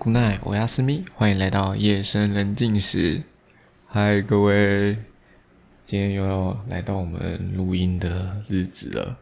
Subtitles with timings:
[0.00, 3.22] 古奈，我亚斯密，欢迎来到夜深人静时。
[3.86, 4.96] 嗨，各位，
[5.84, 9.18] 今天又要来到我们录音的日子了。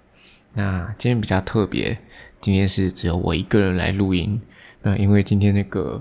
[0.53, 1.99] 那今天比较特别，
[2.41, 4.41] 今天是只有我一个人来录音。
[4.80, 6.01] 那因为今天那个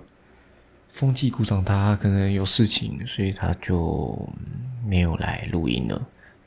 [0.90, 4.30] 风纪股长他可能有事情，所以他就
[4.86, 6.00] 没有来录音了。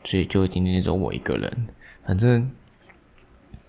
[0.05, 1.67] 所以就今天只有我一个人，
[2.07, 2.49] 反正。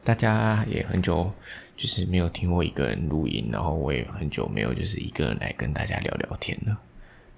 [0.04, 1.32] 大家也很久
[1.82, 6.78] 就是没有听过一个人录音，然后我也很久没有就是一个人来跟大家聊聊天了。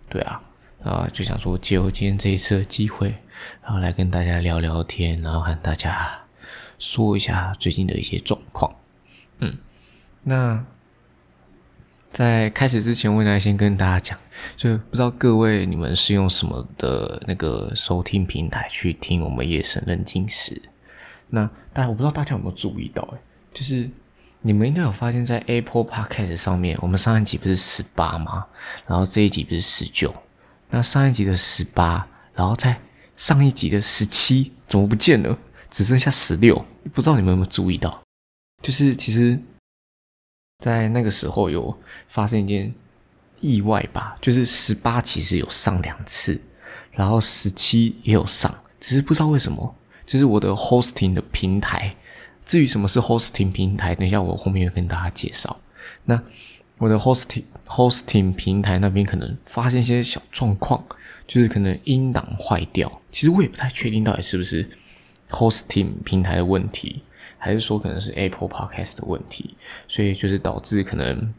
[0.10, 0.44] 对啊，
[0.84, 3.16] 啊就想说借我今天这一次的机会，
[3.62, 6.26] 然后来跟大家聊聊天，然后和大家
[6.78, 8.76] 说一下最近的一些状况。
[9.40, 9.58] 嗯，
[10.24, 10.66] 那
[12.12, 14.20] 在开始之前，我来先跟大家讲，
[14.58, 20.62] 就不知道各位你们是用什么的那个收听平台去听我们夜深人静时。
[21.30, 23.18] 那大家我不知道大家有没有注意到，哎，
[23.54, 23.90] 就是
[24.46, 28.46] 你们应该有发现，在 Apple Podcast 上面，我们上一集不是十八吗？
[28.86, 30.14] 然后这一集不是十九？
[30.70, 32.78] 那上一集的十八，然后在
[33.16, 35.38] 上一集的十七怎么不见了？
[35.70, 36.66] 只剩下十六？
[36.94, 38.04] 不知道你们有没有注意到？
[38.62, 39.40] 就是其实，
[40.60, 41.74] 在那个时候有
[42.10, 42.74] 发生一件
[43.40, 46.42] 意外吧，就是十八其实有上两次，
[46.92, 49.74] 然后十七也有上，只是不知道为什么。
[50.06, 51.96] 就是我的 hosting 的平台，
[52.46, 55.60] 至于什么是 hosting 平台，等一下我后面会跟大家介绍。
[56.06, 56.22] 那
[56.78, 60.84] 我的 hosting hosting 平台那边可能发现一些小状况，
[61.26, 63.02] 就是可能音档坏掉。
[63.12, 64.70] 其实我也不太确定到底是不是
[65.30, 67.02] hosting 平台的问题，
[67.38, 69.56] 还是说可能是 Apple Podcast 的问题，
[69.88, 71.34] 所以就是导致可能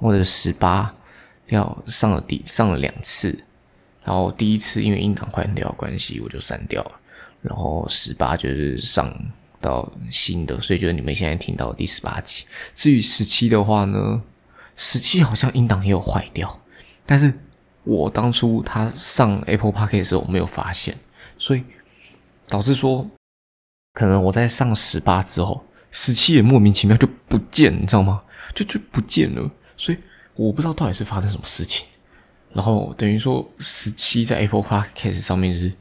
[0.00, 0.94] 我的十八
[1.48, 3.36] 要上了第上了两次，
[4.04, 6.92] 然后第一次因为音档坏掉关系，我就删掉了。
[7.42, 9.14] 然后十八就是上
[9.64, 12.44] 到新的，所以就是你们现在听到第十八集。
[12.74, 14.22] 至于十七的话呢，
[14.76, 16.60] 十七好像音档也有坏掉，
[17.06, 17.32] 但是
[17.82, 20.96] 我当初他上 Apple Park 的时候我没有发现，
[21.38, 21.64] 所以
[22.46, 23.08] 导致说
[23.94, 28.22] 可能我在上十八之后，十七也莫名其妙就不见，你知道吗？
[28.54, 29.98] 就就不见了，所以
[30.34, 31.86] 我不知道到底是发生什么事情。
[32.52, 35.72] 然后等于说十七在 Apple Park 上面就是。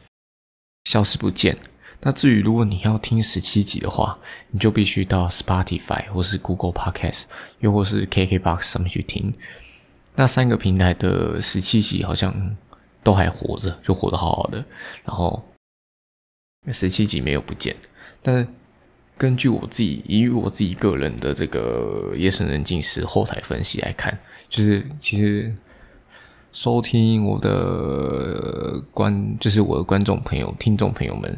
[0.90, 1.58] 消失不见。
[2.06, 4.18] 那至于如果你要听十七集的话，
[4.52, 7.24] 你就必须到 Spotify 或是 Google Podcast，
[7.59, 9.34] 又或是 KKBox 上面去听。
[10.16, 12.56] 那三个平台的十七集好像
[13.02, 14.63] 都还活着，就活得好好的。
[15.06, 15.42] 然后
[16.68, 17.75] 十七集没有不见。
[18.22, 18.47] 但是
[19.18, 24.18] 根据我自己以我自己个人的这个夜深人静时后台分析来看，
[24.50, 25.56] 就是其实。
[26.52, 31.36] 收听我的观，就是我的观众朋友、听众朋友们，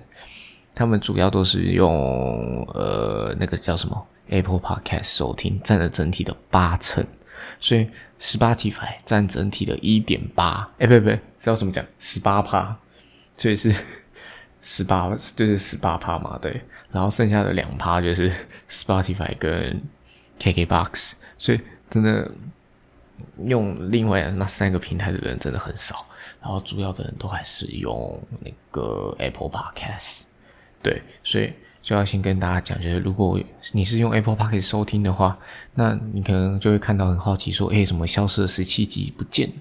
[0.76, 7.04] 他们主要都是用呃那个叫什么 Apple Podcast 收听，占了整体的八成，
[7.60, 11.84] 所以十八 T 台占整体的一点八，哎，不不，知道怎么讲？
[11.98, 12.78] 十八趴，
[13.38, 13.74] 所以是
[14.62, 16.62] 十八，就是十八趴嘛，对。
[16.92, 18.32] 然后剩下的两趴就是
[18.70, 19.82] Spotify 跟
[20.40, 22.30] KKBox，所以真的。
[23.46, 26.06] 用另外那三个平台的人真的很少，
[26.42, 30.24] 然后主要的人都还是用那个 Apple Podcast，
[30.86, 31.52] 对，所以
[31.82, 33.40] 就要先跟大家讲，就是如果
[33.72, 35.40] 你是用 Apple Podcast 收听的话，
[35.74, 39.52] 那你可能就会看到很好奇说，哎，什么消失的十七集不见？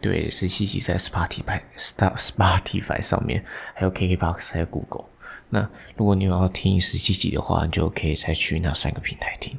[0.00, 5.06] 对，十七集在 Spotify、Spotify 上面，还有 KKBox，还有 Google。
[5.50, 9.58] 那如果你要听十七集的话，你就可以再去那三个平台听。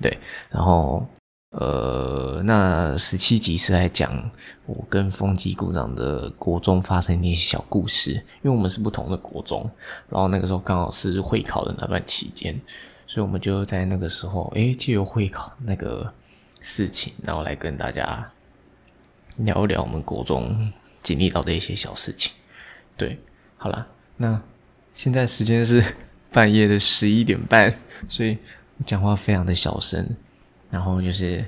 [0.00, 0.16] 对，
[0.50, 1.04] 然后。
[1.50, 4.30] 呃，那十七集是在讲
[4.66, 8.12] 我跟风纪股长的国中发生一些小故事，
[8.42, 9.70] 因为我们是不同的国中，
[10.08, 12.60] 然后那个时候刚好是会考的那段期间，
[13.06, 16.12] 所以我们就在那个时候，诶，借由会考那个
[16.60, 18.30] 事情，然后来跟大家
[19.36, 20.70] 聊一聊我们国中
[21.02, 22.32] 经历到的一些小事情。
[22.96, 23.18] 对，
[23.56, 24.42] 好了，那
[24.92, 25.82] 现在时间是
[26.32, 27.72] 半夜的十一点半，
[28.08, 28.36] 所以
[28.84, 30.06] 讲话非常的小声。
[30.70, 31.44] 然后就是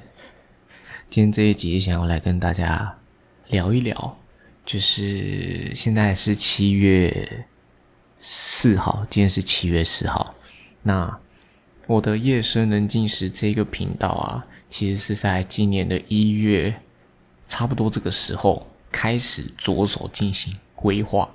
[1.10, 2.98] 今天这一集想要来跟大家
[3.48, 4.18] 聊一聊，
[4.64, 7.46] 就是现在是七月
[8.20, 10.34] 四号，今天是七月四号。
[10.82, 11.18] 那
[11.86, 16.82] 我的夜深人静时这个频道啊，其实是在今年的一月
[17.46, 21.30] 差不多这个时候开始着手进行规划，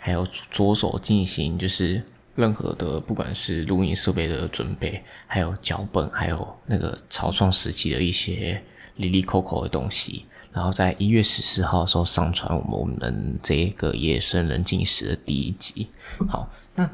[0.00, 2.02] 还有着手进行就是。
[2.38, 8.62] 任何的，不管是录音设备的准备，还有脚本，还有那个草创时期的一些
[8.94, 15.88] 里里扣扣的东西，然后在一月十四号的时候上传我们我们这个夜深人静时的第一集。
[16.28, 16.88] 好，那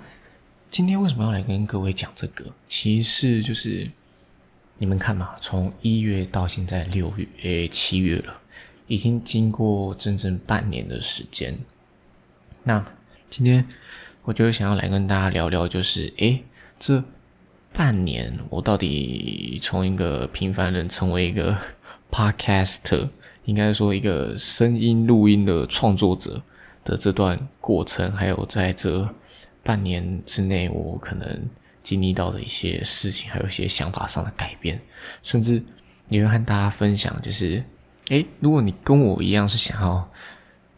[0.70, 2.46] 今天为什么要来跟各位讲这个？
[2.66, 3.90] 其实就是
[4.78, 8.40] 你们看嘛，从一月到现在六月，诶，七月了，
[8.86, 11.58] 已经经过整整半年的时间。
[12.62, 12.82] 那
[13.28, 13.68] 今天
[14.24, 16.42] 我就想要来跟大家聊聊，就是诶，
[16.78, 17.02] 这
[17.72, 21.56] 半年我到底从一个平凡人成为一个
[22.10, 23.08] podcaster，
[23.44, 26.42] 应该说一个声音录音的创作者
[26.84, 29.08] 的这段过程，还有在这
[29.62, 31.48] 半年之内，我可能。
[31.82, 34.80] 经历到的一些事情，还有一些想法上的改变，
[35.22, 35.62] 甚至
[36.08, 37.62] 也会和大家分享，就是，
[38.08, 40.10] 诶，如果你跟我一样是想要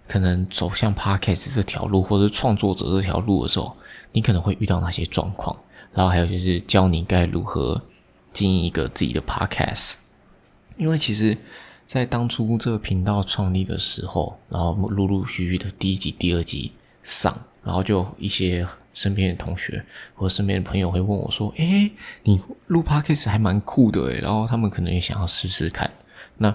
[0.08, 3.76] 可能走向 podcast 这条路，或者创作者这条路的时候，
[4.12, 5.56] 你可能会遇到哪些状况？
[5.92, 7.80] 然后还有就是教你该如何
[8.32, 9.94] 经营一个自己的 podcast。
[10.76, 11.36] 因为其实，
[11.86, 16.72] 在当初这个频道创立的时候，然后陆陆续续的第一集、第二集
[17.02, 17.38] 上。
[17.64, 18.64] 然后就一些
[18.94, 21.90] 身边的同学或身边的朋友会问我说：“哎，
[22.22, 25.90] 你录 podcast 还蛮酷的诶然后他们可能也想要试试看。
[26.36, 26.48] 那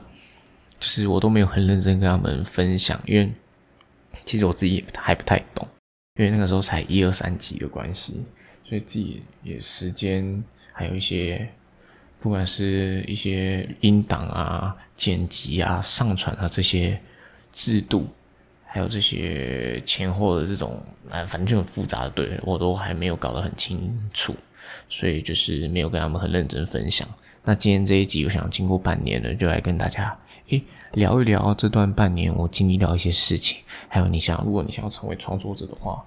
[0.80, 3.30] 就是我都没有很认真跟他们分享，因为
[4.26, 5.68] 其实我自己也还不太懂，
[6.16, 8.24] 因为那个时候才一二三级的关系，
[8.64, 11.48] 所以自己也时间还有一些，
[12.20, 17.00] 不管是一些音档啊、剪辑啊、上传啊这些
[17.52, 18.08] 制度。
[18.74, 24.34] 还有这些前后的这种，啊，反正就很复杂的，对我都还没有搞得很清楚，
[24.88, 27.06] 所以就是没有跟他们很认真分享。
[27.44, 30.18] 那今天这一集，我想经过半年了，就来跟大家
[30.52, 30.64] 诶
[30.94, 36.04] 聊一聊这段半年我经历到一些事情，还有你想，如果你想要成为创作者的话，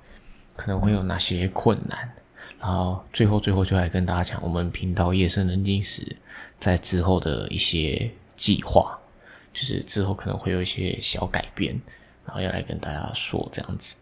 [0.57, 2.13] 可能会有哪些困难。
[2.61, 6.17] 然后最后最后就来跟大家讲，我们频道夜深人静时，
[6.59, 8.99] 在之后的一些计划，
[9.53, 11.81] 就是之后可能会有一些小改变。
[12.27, 13.97] 然后要来跟大家说这样子，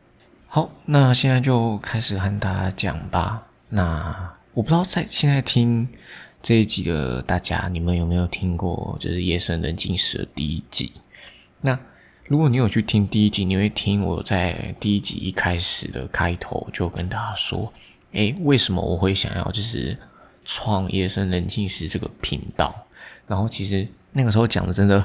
[0.47, 3.43] 好，那现在就开始和大家讲吧。
[3.69, 5.89] 那我不知道在现在听
[6.43, 10.91] 这一集的大家，你们有没有听过就是《夜深人静时》的第一集？
[11.61, 11.79] 那
[12.27, 17.73] 如果你有去听第一集，你会听我在第一集一开始的开头就跟大家说，
[18.11, 19.97] 诶，为什么我会想要就是
[20.45, 22.75] 创《夜深人静时》这个频道？
[23.29, 25.05] 然后其实那个时候讲的真的。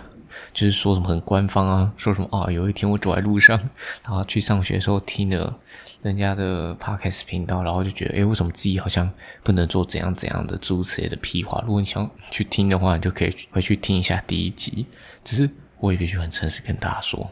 [0.53, 3.57] 就是说什么很官方啊，说什么啊，有一天我走在路上，
[4.05, 5.59] 然后去上学的时候听了
[6.01, 9.11] 人家的 podcast 频道，然后就觉得，诶，为什么自己好像
[9.43, 11.61] 不能做怎样怎样的诸此类的屁话？
[11.65, 14.85] 如果你想去听的话，你就可以回去听一下第一集。
[15.23, 15.49] 只是
[15.79, 17.31] 我也必须很诚实跟大家说，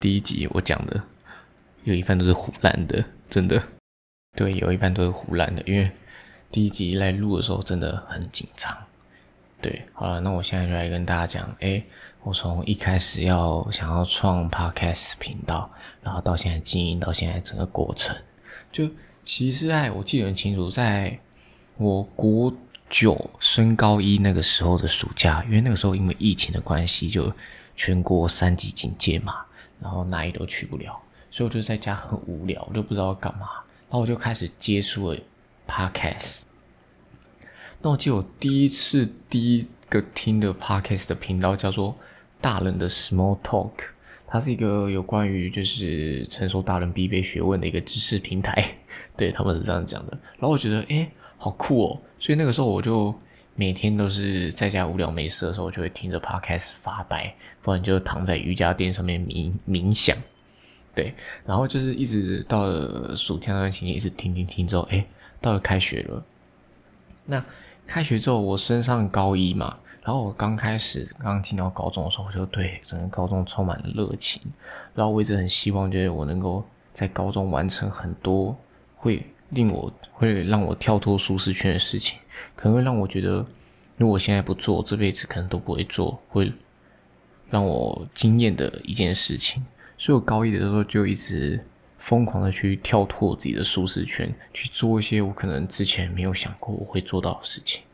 [0.00, 1.02] 第一集我讲的
[1.84, 3.62] 有一半都是胡乱的，真的。
[4.34, 5.90] 对，有一半都是胡乱的，因为
[6.50, 8.74] 第一集来录的时候真的很紧张。
[9.60, 11.84] 对，好了，那我现在就来跟大家讲，诶，
[12.24, 15.68] 我从一开始要想要创 podcast 频道，
[16.02, 18.16] 然后到现在经营到现在整个过程，
[18.70, 18.88] 就
[19.24, 21.18] 其实在我记得很清楚，在
[21.76, 22.54] 我国
[22.88, 27.32] 九升高一那个时候的暑假，因为那个时候因为疫情的关系，就
[27.74, 29.44] 全国三级警戒嘛，
[29.80, 30.96] 然后哪里都去不了，
[31.28, 33.48] 所以我就在家很无聊，我就不知道干嘛，
[33.88, 35.18] 然后我就开始接触了
[35.66, 36.42] podcast。
[37.80, 41.96] 那我记得我第一次第一个听的 podcast 的频道叫做
[42.42, 43.70] “大人的 Small Talk”，
[44.26, 48.62] 它是一个有关于就是成熟大人必备学问的一个知识平台，
[49.16, 50.18] 对他们是这样讲的。
[50.34, 51.08] 然后我觉得诶
[51.38, 53.14] 好酷哦，所以那个时候我就
[53.54, 60.16] 每天都是在家无聊没事的时候，就会听着 podcast 发呆，不然就躺在瑜伽垫上面冥冥想。
[60.94, 61.14] 对，
[61.46, 65.04] 然后就是一直到了暑假那段期间，一直听听听之后，诶
[65.40, 66.22] 到了开学了，
[67.24, 67.42] 那。
[67.84, 74.42] 开学之后，我升上高一嘛，然后我刚开始刚进到高中的时候，我就对整个高中充满了热情，
[74.94, 78.56] 然后我一直很希望，就是我能够在高中完成很多
[78.96, 82.18] 会令我会让我跳脱舒适圈的事情，
[82.56, 83.46] 可能会让我觉得，
[83.96, 86.52] 如果现在不做，这辈子可能都不会做，会
[87.48, 89.64] 让我惊艳的一件事情。
[89.96, 91.64] 所以我高一的时候就一直。
[91.98, 97.84] 疯狂的去跳脱自己的舒适圈，去做一些我可能之前没有想过我会做到的事情。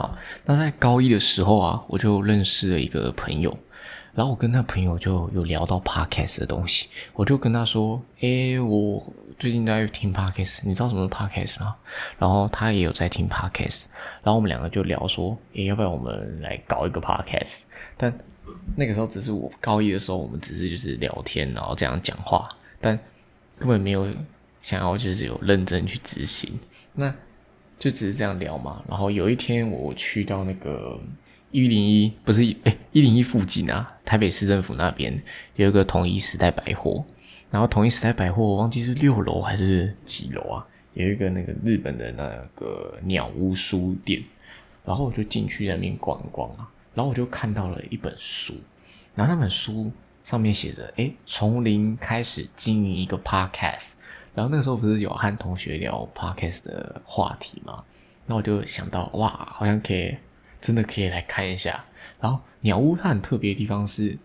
[0.00, 0.16] 好，
[0.46, 3.54] 那在高一的时候啊，我就认识了一个朋友，
[4.14, 11.76] 然后我跟他朋友就有聊到 podcast 的东西，我就跟他说：“诶，我最近在听 podcast，你知道什么是 podcast 吗？”
[12.18, 13.84] 然后他也有在听 podcast，
[14.22, 17.60] 然后我们两个就聊说：“诶，要不要我们来搞一个 podcast？”
[17.98, 18.10] 但
[18.74, 22.48] 那个时候只是我高一的时候，我们只是就是聊天，然后这样讲话。
[22.80, 22.98] 但
[23.58, 24.08] 根本没有
[24.62, 26.58] 想要，就是有认真去执行，
[26.94, 27.14] 那
[27.80, 28.80] 就只是这样聊嘛。
[28.88, 30.96] 然后有一天我去到那个
[31.50, 35.20] 一零一，不是哎一零一附近啊，台北市政府那边
[35.56, 37.04] 有一个统一时代百货，
[37.50, 44.22] 然后统一时代百货我忘记是六楼还是几楼啊，有一个那个日本的那个鸟屋书店，
[44.84, 48.54] 然后我就进去那边逛逛啊，然后我就看到了一本书，
[49.14, 49.90] 然后那本书
[50.22, 53.92] 上面写着：“哎，从零开始经营一个 podcast。”
[54.34, 57.82] 然后那个时候不是有和同学聊 podcast 的话题吗？
[58.26, 60.16] 那我就想到，哇，好像可以，
[60.60, 61.84] 真的可以来看一下。
[62.20, 64.16] 然后鸟屋它很特别的地方是，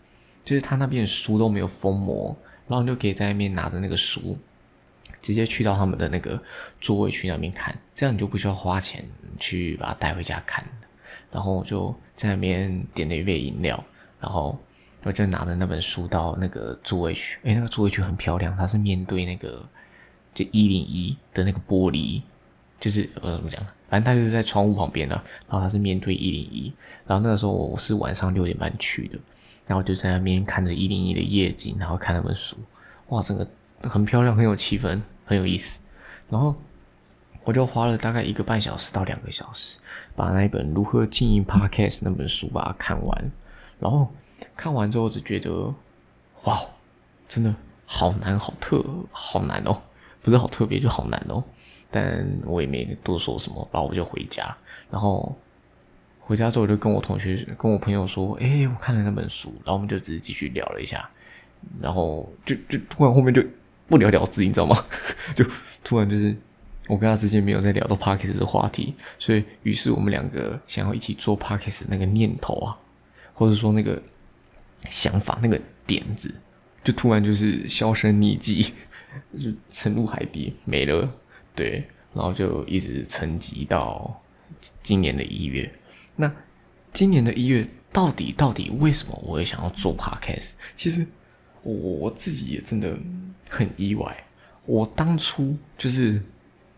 [0.43, 2.35] 就是它那边书都没有封膜，
[2.67, 4.38] 然后你就可以在那边拿着那个书。
[5.21, 6.39] 直接去到他们的那个
[6.79, 9.03] 座位区那边看，这样你就不需要花钱
[9.39, 10.63] 去把它带回家看。
[11.31, 13.83] 然后就在那边点了一杯饮料，
[14.19, 14.55] 然后
[15.01, 17.39] 我就拿着那本书到那个座位区。
[17.43, 19.67] 哎，那个座位区很漂亮，它是面对那个
[20.36, 22.22] 就一零一的那个玻璃，
[22.80, 23.60] 就是呃怎么讲？
[23.89, 25.15] 反正它就是在窗户旁边的，
[25.50, 26.72] 然后它是面对一零一。
[27.08, 29.18] 然后那个时候我是晚上六点半去的，
[29.65, 32.56] 然后就在那边看着一零一的夜景，然后看那本书。
[33.08, 33.48] 哇，整个
[33.82, 35.01] 很漂亮，很有气氛。
[35.27, 35.80] 很有意思，
[36.30, 36.54] 然后
[37.44, 39.80] 我就花了大概一个半小时到两个小时，
[40.15, 43.32] 把那一本《如何经营 Podcast》那本书把它看完。
[43.80, 44.08] 然后
[44.56, 45.74] 看完之后，只觉得
[46.44, 46.62] 哇，
[47.27, 47.56] 真的
[47.88, 49.82] 好难，好特，好难哦！
[50.25, 51.44] 不是好特别，就好难哦。
[51.89, 54.44] 但我也没多说什么，然后我就回家。
[54.91, 55.38] 然后
[56.20, 61.08] 回家之后，我就跟我同学、跟我朋友说：“哎，我看了那本书。”然后我们就只是继续聊了一下，
[61.79, 63.41] 然后就就突然后面就。
[63.88, 64.75] 不了了之，你知道吗？
[65.38, 65.46] 就
[65.84, 66.36] 突然就是
[66.88, 72.75] 我跟他之间没有在聊到 Parkes 的话题，所以于是我们两个想要一起做 Parkes 那个念头啊，
[73.36, 74.01] 或者说那个
[74.89, 76.34] 想法、那个点子，
[76.84, 78.74] 就突然就是销声匿迹，
[79.39, 81.10] 就沉入海底没了。
[81.55, 84.22] 对，然后就一直沉寂到
[84.81, 85.72] 今年的一月。
[86.15, 86.31] 那
[86.93, 90.53] 今年的一月到底到底为什么我会想要做 Parkes？
[90.75, 91.05] 其实。
[91.67, 92.95] 我我自己也真的
[93.50, 94.24] 很意外，
[94.67, 96.22] 我当初就是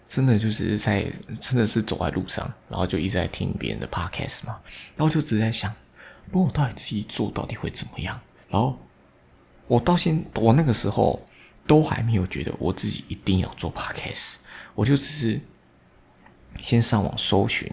[0.07, 4.57] 真的就是在真的是走在路上，然后就一直在听别人的 podcast 嘛，
[4.95, 5.75] 然后就只在想，
[6.31, 8.17] 如果我到底自己做到底会怎么样？
[8.47, 8.79] 然后
[9.67, 11.21] 我到现我那个时候
[11.67, 14.37] 都还没有觉得我自己一定要做 podcast，
[14.73, 15.39] 我就只是
[16.57, 17.69] 先上网搜寻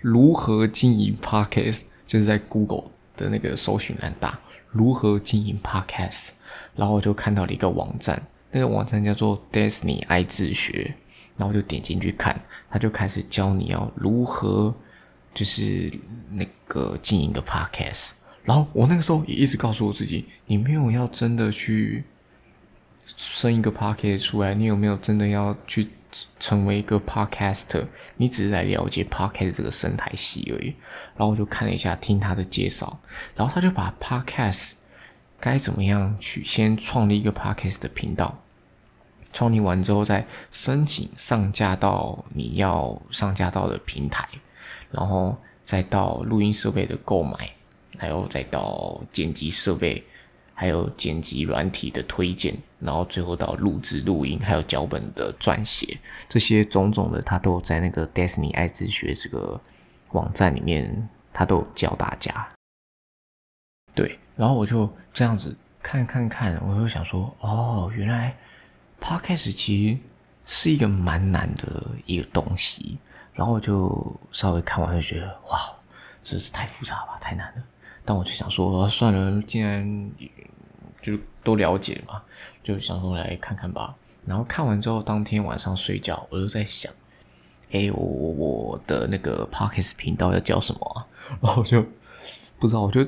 [0.00, 4.38] 如何经营 podcast，就是在 Google 的那个搜寻栏打。
[4.74, 6.30] 如何经营 Podcast？
[6.74, 10.94] 然后我就看到了一个网站，那个网站叫做 Destiny 爱自学，
[11.36, 14.74] 然后我就点进去看，他就开始教你要如何
[15.34, 15.92] 就是
[16.30, 18.12] 那个经营个 Podcast。
[18.44, 22.02] 然后我那个时候也一直告诉我自己，你没有要真的去
[23.06, 25.88] 生一个 Podcast 出来，你有没有真的要去？
[26.38, 27.86] 成为一个 podcaster，
[28.18, 30.66] 你只是来了解 podcast 这个生态系而已。
[31.16, 33.00] 然后我就看了一下，听他的介绍，
[33.34, 34.74] 然后他就把 podcast
[35.40, 38.38] 该怎么样去先创立一个 podcast 的频道，
[39.32, 44.28] 创立完之后再申请上架到你要上架到的平台，
[44.90, 47.50] 然后再到录音设备的购买，
[47.96, 50.04] 还有再到剪辑设备。
[50.62, 59.60] 还有剪辑软体的推荐，然后最后到录制、录音，还有脚本的撰写，这些种种的，他都在那个 Destiny 爱之学这个
[60.12, 62.48] 网站里面，他都教大家。
[63.92, 65.52] 对，然后我就这样子
[65.82, 68.36] 看看看，我就想说，哦，原来
[69.00, 69.98] Podcast 其实
[70.46, 72.98] 是一个蛮难的一个东西。
[73.34, 75.58] 然后我就稍微看完就觉得，哇，
[76.22, 77.64] 真是太复杂吧，太难了。
[78.04, 80.10] 但我就想说，算了，既然
[81.02, 82.22] 就都了解嘛，
[82.62, 83.94] 就想说来看看吧。
[84.24, 86.92] 然后看完之后，当天晚上睡觉，我就在想，
[87.72, 91.06] 哎，我我我的那个 Parkes 频道要叫什么？
[91.42, 91.84] 然后就
[92.60, 93.04] 不知道，我就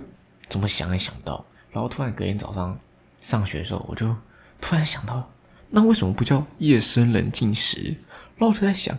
[0.49, 1.45] 怎么想也想不到。
[1.71, 2.77] 然后突然隔天早上
[3.21, 4.13] 上学的时候，我就
[4.61, 5.31] 突然想到，
[5.71, 7.97] 那为什么不叫夜深人静时？
[8.37, 8.99] 然后我就在想，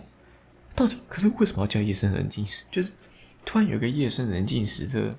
[0.73, 2.63] 到底可是为什么要叫夜深人静时？
[2.71, 2.89] 就是
[3.43, 5.13] 突然有个夜深人静时这。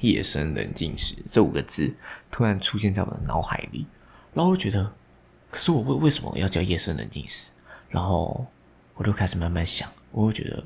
[0.00, 1.94] 夜深人静时这五个字
[2.30, 3.86] 突然出现在我的脑海里，
[4.32, 4.90] 然后我觉得，
[5.50, 7.50] 可是我为为什么要叫夜深人静时？
[7.88, 8.46] 然后
[8.94, 10.64] 我就开始慢慢想，我就觉得，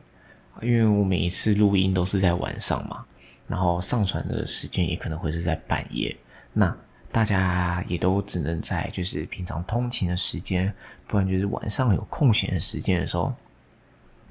[0.62, 3.04] 因为我每一次录音都是在晚上嘛，
[3.48, 6.16] 然后上传的时间也可能会是在半夜，
[6.52, 6.76] 那
[7.10, 10.72] 大家也都只能在就是平常通勤的时间，
[11.06, 13.34] 不然就是晚上有空闲的时间的时候，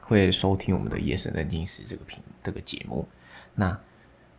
[0.01, 3.07] 会收听我们的夜深人静时这个频这个节目，
[3.55, 3.77] 那。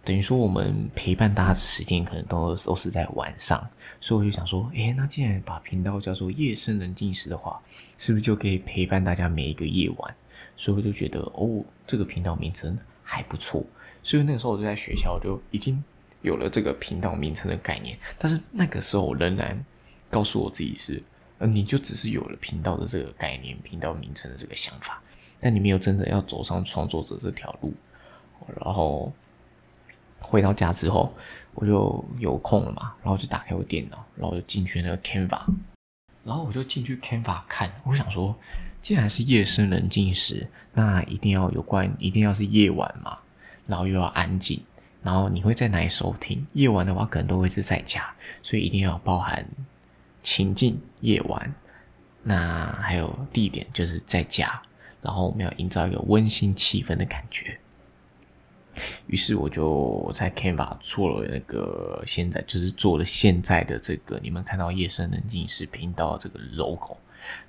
[0.04, 3.66] 等于说，我们陪伴大家的时间可能都都是在晚上，
[4.00, 7.58] 所以我就想说，诶，那既然把频道叫做“夜深人静时”的话，
[7.96, 10.14] 是不是就可以陪伴大家每一个夜晚？
[10.56, 13.64] 所以我就觉得，哦，这个频道名称还不错。
[14.02, 15.82] 所以那个时候我就在学校就已经
[16.20, 19.64] 有了这个频道名称的概念，但是那个时候我仍然
[20.10, 21.02] 告诉我自己是，
[21.38, 25.02] 呃，你就只是有了频道的这个概念、频道名称的这个想法，
[25.40, 27.72] 但你没有真的要走上创作者这条路。
[28.60, 29.10] 然后
[30.26, 31.12] 回到家之后，
[31.54, 35.40] 我就有空了嘛，然后就打开我电脑，然后就进去那个 Canva，
[36.24, 38.34] 然后我就进去 Canva 看，我想说，
[38.80, 43.18] 既然是夜深人静时，那一定要有关，一定要是夜晚嘛，
[43.66, 44.62] 然后又要安静，
[45.02, 46.46] 然后你会在哪里收听？
[46.54, 48.12] 夜晚的话，可能都会是在家，
[48.42, 49.46] 所以一定要包含
[50.22, 51.54] 情境夜晚，
[52.22, 54.60] 那还有地点就是在家。
[55.02, 57.60] 然后我们要营造一个温馨气氛的感觉，
[59.06, 66.96] 于是我就在 Canva 做了那个现在就是做了现在的这个你们看到夜深人静时频道这个 logo，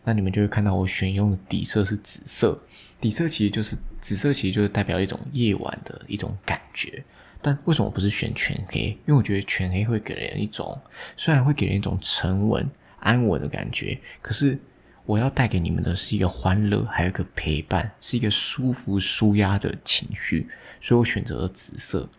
[0.03, 2.59] 那你们就会看到我选用的底色是紫色，
[2.99, 7.03] 底色其实就是紫色，其实就是代表一种夜晚的一种感觉。
[7.41, 8.87] 但为什么不是选全黑？
[9.05, 10.79] 因为我觉得全黑会给人一种
[11.15, 14.59] 虽然会给人一种沉稳安稳的感觉，可是。
[15.05, 20.47] 我要带给你们的是一个欢乐，还有一个陪伴，是一个舒服、舒压的情绪，
[20.81, 22.09] 所以我选择了紫色。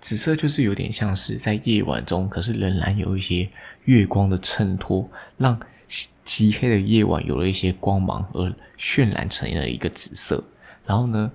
[0.00, 3.48] 紫色就是有点像是在夜晚中，可是仍然有一些
[3.84, 5.08] 月光的衬托，
[5.38, 5.58] 让
[6.24, 10.44] 漆黑的夜晚有了一些光芒，而渲染成了一个紫色。
[10.84, 11.32] 然后呢，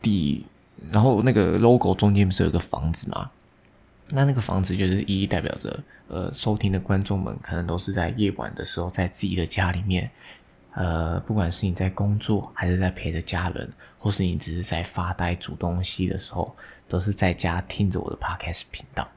[0.00, 0.46] 底，
[0.92, 3.28] 然后那个 logo 中间不是有个房子吗？
[4.12, 10.10] 那那个房子就是一一代表着，呃，收听的观众们可能都是在夜晚的时候，在自己的家里面，
[10.74, 16.56] 呃，不管是你在工作，还是在陪着家人，或是你只是在发呆煮东西的时候，
[16.88, 19.08] 都是在家听着我的 podcast 频道。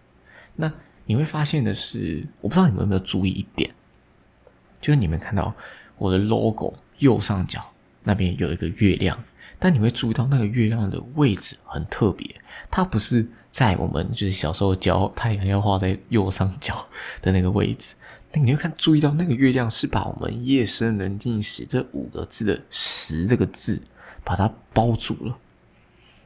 [0.55, 0.71] 那
[1.05, 3.73] 你会发现的是，我不知道你们有没有注意一点，
[4.79, 5.53] 就是你们看到
[5.97, 7.67] 我的 logo 右上角
[8.03, 9.23] 那边有一个月亮，
[9.57, 13.27] 但你会注意到那个月亮的位置很特别，它不是。
[13.53, 16.75] 在我们就是小时候教太阳要画在右上角
[17.21, 17.93] 的那个位置，
[18.31, 23.79] 那你会看注意到那个月亮是把我们夜深人静时这五个字的“十”这个字
[24.23, 25.37] 把它包住了。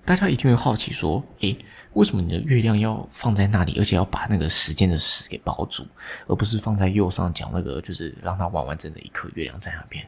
[0.05, 1.57] 大家一定会好奇说：“诶，
[1.95, 5.85] 为什么你的月亮要放在那里，而且要把那个时间的“时”给包住，
[6.27, 10.07] 而不是放在右上角那个就是让它完完整的一颗月亮在那边？”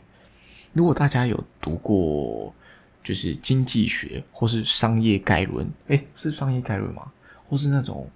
[0.72, 2.56] 如果大家有读过。
[3.04, 7.12] 就是经济学或是商业概论，哎，是商业概论吗？
[7.48, 8.08] 或是那种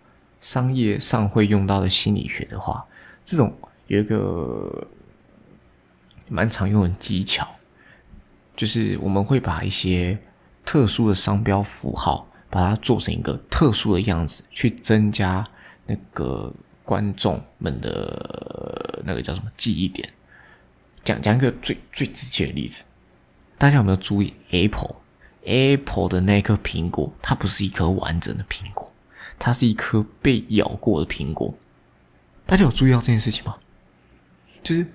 [0.42, 2.86] 商业上会用到的心理学的话，
[3.26, 3.52] 这种
[3.88, 4.88] 有一个
[6.28, 7.48] 蛮常用的技巧，
[8.56, 10.18] 就是我们会把一些
[10.64, 15.44] 特殊的商标符号，把它做成一个特殊的样子，去增加
[15.88, 20.08] 那个观众们的那个叫什么记忆点。
[21.04, 22.86] 讲讲一个最最直接的例子。
[23.58, 28.92] 大家有没有注意，Apple，Apple 的那颗苹果，它不是一颗完整的苹果，
[29.40, 31.54] 它是一颗被咬过的苹果。
[32.46, 33.56] 大家有注意到这件事情吗？
[34.62, 34.86] 就是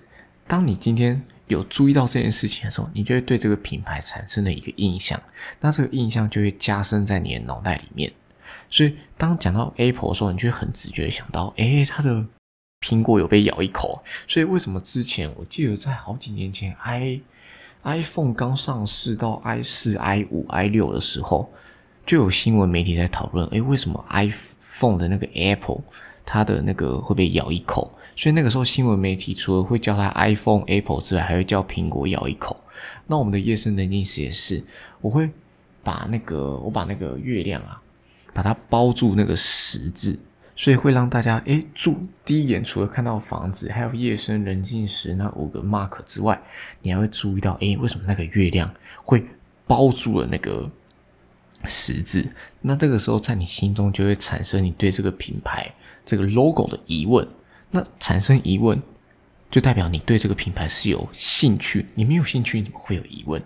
[0.46, 5.20] 当你今天有注意到这件事情的时候，你就会对这个品牌产生了一个印象，
[5.60, 8.12] 那这个印象就会加深在你的脑袋里面。
[8.70, 12.24] 所以当讲到 Apple 的时候，你就会很直觉想到，哎，它的
[12.80, 14.02] 苹果有被咬一口。
[14.26, 17.20] 所以为什么之前我记得在好几年前，i
[17.88, 21.50] iPhone 刚上市到 i 四、i 五、i 六的时候，
[22.04, 25.80] 就有新闻媒体在讨论：诶，为什么 iPhone 的那个 Apple
[26.26, 27.90] 它的那个会被咬一口？
[28.14, 32.54] 所以那个时候新闻媒体除了会叫它 iPhone Apple 之外，还会叫苹果咬一口。
[33.06, 34.62] 那我们的夜深人静时也是，
[35.00, 35.30] 我会
[35.82, 37.80] 把那个我把那个月亮啊，
[38.34, 40.18] 把它包住那个十字。
[40.58, 46.36] 所以会让大家诶住第一眼除了看到房子，还有夜深人静时那五个 mark 之外，
[46.82, 48.68] 你还会注意到诶为什么那个月亮
[49.04, 49.24] 会
[49.68, 50.68] 包住了那个
[51.64, 52.26] 十字？
[52.60, 55.72] 那这个时候在你心中就会产生你对这个品牌
[56.04, 57.26] 这个 logo 的疑问。
[57.70, 58.82] 那产生疑问，
[59.52, 61.86] 就代表你对这个品牌是有兴趣。
[61.94, 63.40] 你没有兴趣，你怎么会有疑问？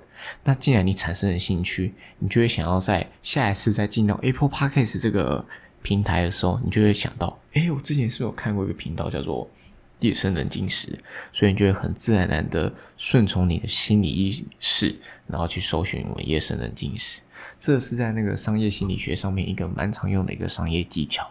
[0.45, 5.45] 那既然你产生了兴趣，你就会想要在下一次再进到 Apple Podcast 这个。
[5.83, 9.49] 平台的时候，你就会想到，哎，我之前是有看过一个频道叫做
[10.01, 10.99] “夜深人静时”，
[11.33, 14.95] 所以你就会很自然然的顺从你的心理意识，
[15.27, 17.23] 然后去搜寻我们“夜深人静时”。
[17.59, 21.29] 这是在那个商业心理学上面一个蛮常用的一个商业技巧。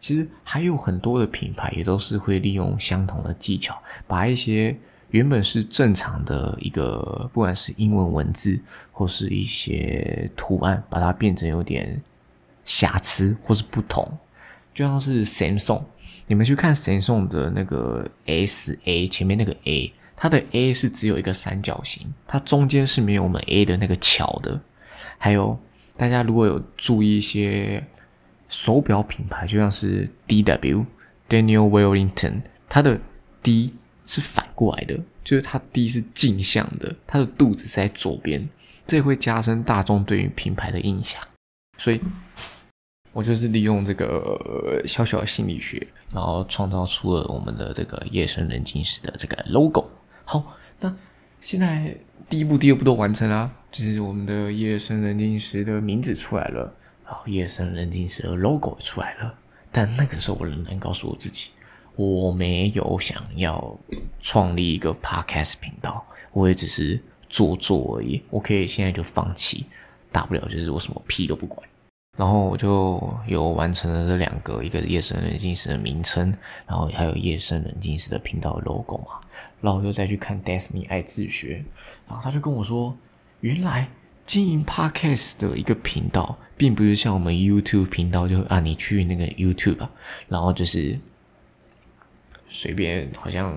[0.00, 4.76] 其实还有很多的品牌也都是会利用相同的技巧，把一些
[5.10, 8.58] 原本是正常的一个，不管是英文文字
[8.92, 12.00] 或是一些图案，把它变成有点。
[12.68, 14.06] 瑕疵或是不同，
[14.74, 15.82] 就像是 Samsung，
[16.26, 24.60] 你们去看 Samsung 的那个 S A 前面那个 A，它的 A 是只有一个三角形，它中间是没有我们 A 的那个桥的。
[25.16, 25.58] 还有
[25.96, 27.82] 大家如果有注意一些
[28.50, 30.84] 手表品牌，就像是 D W
[31.26, 33.00] Daniel Wellington，它的
[33.42, 33.72] D
[34.04, 38.46] 是反过来的，就是它 D 是镜像的，它的肚子是在左边，
[38.86, 41.22] 这会加深大众对于品牌的印象。
[41.80, 42.00] 所以，
[43.18, 49.90] 我就是利用这个小小心理学，然后创造出了我们的这个夜深人静时的这个 logo。
[50.24, 50.94] 好，那
[51.40, 51.92] 现在
[52.28, 56.72] 第一步、第二步都完成了，就是我们的夜深人静时的名字出来了，
[57.04, 59.34] 然后夜深人静时的 logo 出来了。
[59.72, 61.50] 但那个时候，我仍然告诉我自己，
[61.96, 63.76] 我没有想要
[64.20, 68.22] 创立一个 podcast 频道，我也只是做做而已。
[68.30, 69.66] 我可以现在就放弃，
[70.12, 71.60] 大不了就是我什么屁都不管。
[72.18, 79.20] 然后我就有完成了这两个，一个夜深人静时的名称，然后还有夜深人静时的频道 logo 嘛。
[79.62, 81.64] 然后我就再去看 Destiny 爱自学，
[82.06, 82.94] 然后他就跟我说，
[83.40, 83.88] 原来。
[84.26, 89.88] 经营 podcast 的一个频道，并不是像我们 YouTube 频道，就啊，你去那个 YouTube，
[90.28, 91.00] 然后就是
[92.46, 93.50] 随便好像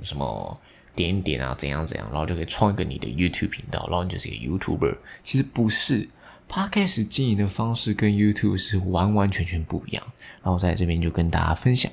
[0.00, 0.60] 什么
[0.94, 4.96] 点点啊，怎样怎样，然后就可以创一个你的 YouTube 频道，然后你就是一个 YouTuber。
[5.24, 6.08] 其实不是
[6.48, 10.04] ，podcast 经营的方式跟 YouTube 是完完全全不一样。
[10.42, 11.90] 然后在这边就跟大家分享，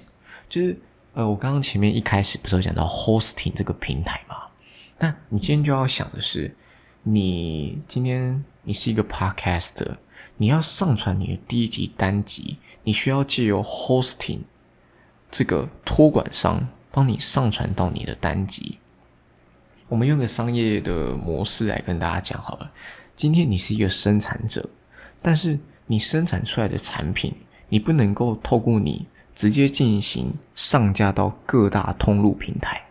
[0.49, 0.77] 就是
[1.13, 4.35] 呃，我刚刚前面一开始不是有讲到 hosting 这个平台嘛？
[4.99, 6.55] 那你今天就要想的是。
[7.03, 9.97] 你今天你是一个 podcaster，
[10.37, 14.41] 你要上传你的第一集单集，你需要借由 hosting
[15.31, 18.77] 这个托管商帮你上传到你的单集。
[19.87, 22.71] 我们用个商业的模式来跟大家讲好了。
[23.15, 24.69] 今天你是一个生产者，
[25.21, 27.33] 但是你生产出来的产品，
[27.69, 32.81] 你不能够透过你直接进行上架到各大通路平台。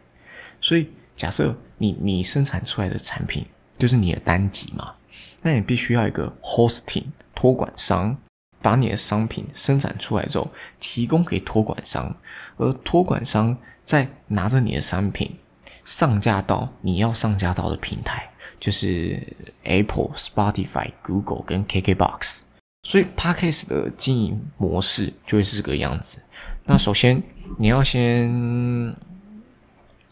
[0.61, 3.47] 所以假设你你生产出来的产品。
[3.81, 4.93] 就是你的单集嘛，
[5.41, 7.05] 那你必须要一个 hosting
[7.35, 8.15] 托管商，
[8.61, 12.15] 把你的商品生产出来之后提供给托管商，
[12.59, 13.57] 而托管商
[13.87, 15.35] 再拿着你的商品
[15.91, 19.21] 上架到你要上架到的平台，就是
[19.65, 22.43] Apple、Spotify、Google 跟 KKBox。
[22.85, 26.23] 所以 Podcast 的经营模式就会是这个样子。
[26.65, 27.21] 那首先
[27.59, 28.31] 你要先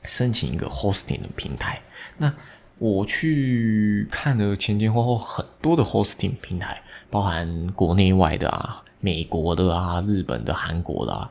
[0.03, 1.81] 申请一个 hosting 的平台，
[2.17, 2.33] 那。
[2.81, 11.29] 我去看了前前后后很多的 hosting 平台，包含国内外的啊、美国的啊、日本的、韩国的啊，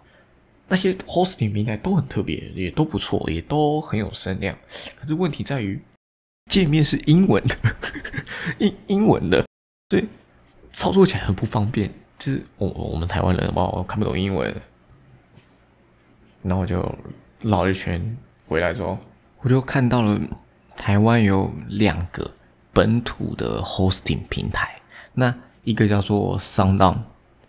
[0.68, 4.58] 那些 hosting 平台都很特别，也都不错，也都很有声量。
[5.00, 5.82] 可是问题在于，
[6.52, 7.56] 界面是英文的，
[8.60, 9.46] 英英文的，
[9.90, 10.06] 所以
[10.72, 11.92] 操作起来很不方便。
[12.20, 14.54] 就是我我们台湾人嘛，我看不懂英文，
[16.44, 16.98] 然后我就
[17.42, 18.98] 绕一圈回来之后，
[19.42, 20.20] 我就看到了。
[20.80, 22.30] 台湾有两个
[22.72, 24.80] 本土的 hosting 平台，
[25.16, 27.00] 那一个叫做 Sound，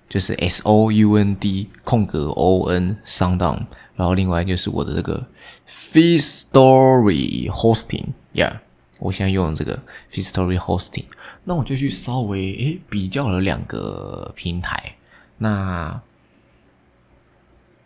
[0.09, 5.27] 就是 S O U N D 空格 O N Sundown，然后另外就是我的这个
[5.69, 8.59] Fee Story Hosting，Yeah，
[8.99, 11.05] 我现在用这个 Fee Story Hosting，
[11.45, 14.97] 那我就去稍微诶比较了两个平台，
[15.39, 16.01] 那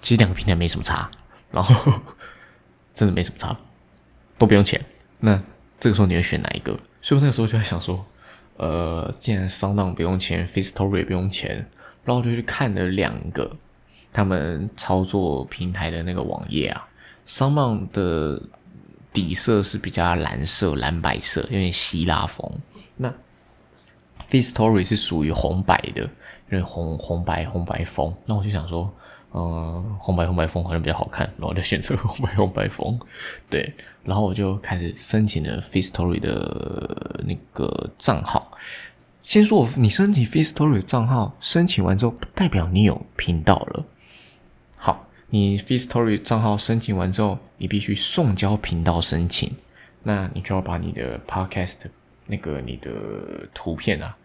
[0.01, 1.11] 其实两个平台没什么差，
[1.51, 1.93] 然后
[2.95, 3.57] 真的没什么差，
[4.39, 4.85] 都不用钱。
[5.21, 5.43] 那
[5.81, 6.73] 这个时候你会选哪一个？
[7.01, 8.05] 所以我那个时候就在想说，
[8.57, 11.69] 呃，既然 Sundown 不用钱 f a c e Story 也不用钱，
[12.05, 13.51] 然后就去看了两个
[14.13, 16.89] 他们操作平台的那个网页啊。
[17.27, 18.41] 商档的
[19.13, 22.51] 底色是比较蓝色、蓝白色，有点希腊风。
[22.97, 23.13] 那
[24.29, 26.03] Fistory 是属于红白的，
[26.51, 28.15] 因为红红白红白风。
[28.27, 28.93] 那我就想说。
[29.35, 33.01] 嗯，红白红白风好像比较好看，然后就选择红白红白风。
[33.49, 33.73] 对，
[34.05, 38.53] 然后我就开始申请了 Fistory 的那个账号。
[39.23, 43.87] 先说，你申请 Face Story 账号，申请完之后不代表你有频道了。
[44.77, 49.51] 好，你 Face Story 账号申请完之后，你必须送交频道申请。
[50.03, 51.77] 那你就要把你的 Podcast
[52.27, 52.91] 那个你的
[53.55, 54.17] 图片啊。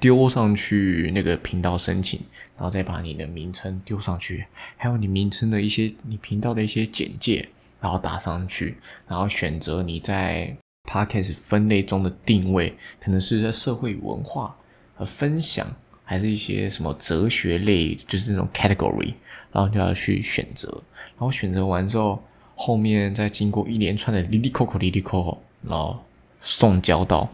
[0.00, 2.20] 丢上去那个频道申请，
[2.56, 4.44] 然后再把你的名称丢上去，
[4.76, 7.48] 还有你名称的一些你频道的一些简介，
[7.80, 8.76] 然后打上去，
[9.08, 10.54] 然后选择你在
[10.88, 14.56] podcast 分类中的定位，可能是在社会文化
[14.94, 15.66] 和分享，
[16.04, 19.14] 还是一些什么哲学类，就是那种 category，
[19.52, 20.68] 然后就要去选择，
[21.16, 22.22] 然后选择完之后，
[22.54, 26.04] 后面再经过一连串的 lily coco lily coco，然后
[26.40, 27.28] 送交到。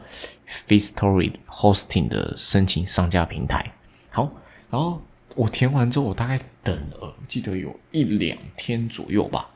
[0.66, 3.72] Fistory Hosting 的申请上架平台，
[4.10, 4.28] 好，
[4.68, 5.00] 然后
[5.36, 9.48] 我填完之后，我大概等了，记得有一两天左右吧。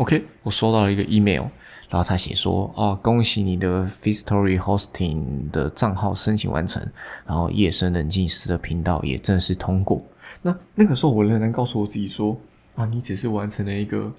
[0.00, 1.42] OK，我收到了一个 email，
[1.90, 6.82] 然后他写说：“哦，恭喜你的 Face Story Hosting 的账号申请完成，
[7.26, 10.02] 然后夜深人静时的频道也正式通过。”
[10.40, 12.34] 那那个时候，我仍然告诉我自己说
[12.76, 14.10] ：“啊，你只是完成了一个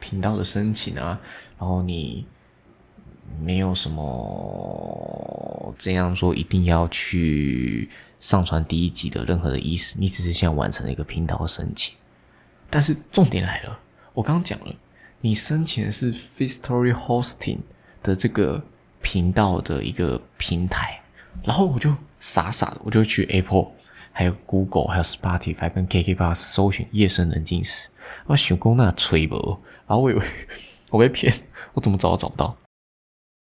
[0.00, 1.20] 频道的申请啊，
[1.60, 2.26] 然后你。”
[3.42, 7.86] 没有什么这样说一定要去
[8.18, 11.94] 上传第一集的任何的意思，你只是现在完成了一个频道申请。
[12.70, 13.78] 但是重点来了，
[14.14, 14.74] 我刚刚讲了，
[15.20, 17.58] 你申请的是 f i Story Hosting
[18.02, 18.62] 的这个
[19.02, 21.00] 频道的一个平台，
[21.42, 23.72] 然后我就傻傻的，我就去 Apple、
[24.12, 27.88] 还有 Google、还有 Spotify 跟 KKBox 搜寻夜深人静时，
[28.26, 30.24] 我想讲那吹不，然后我以为
[30.92, 31.32] 我被骗，
[31.74, 32.56] 我怎么找都找不到，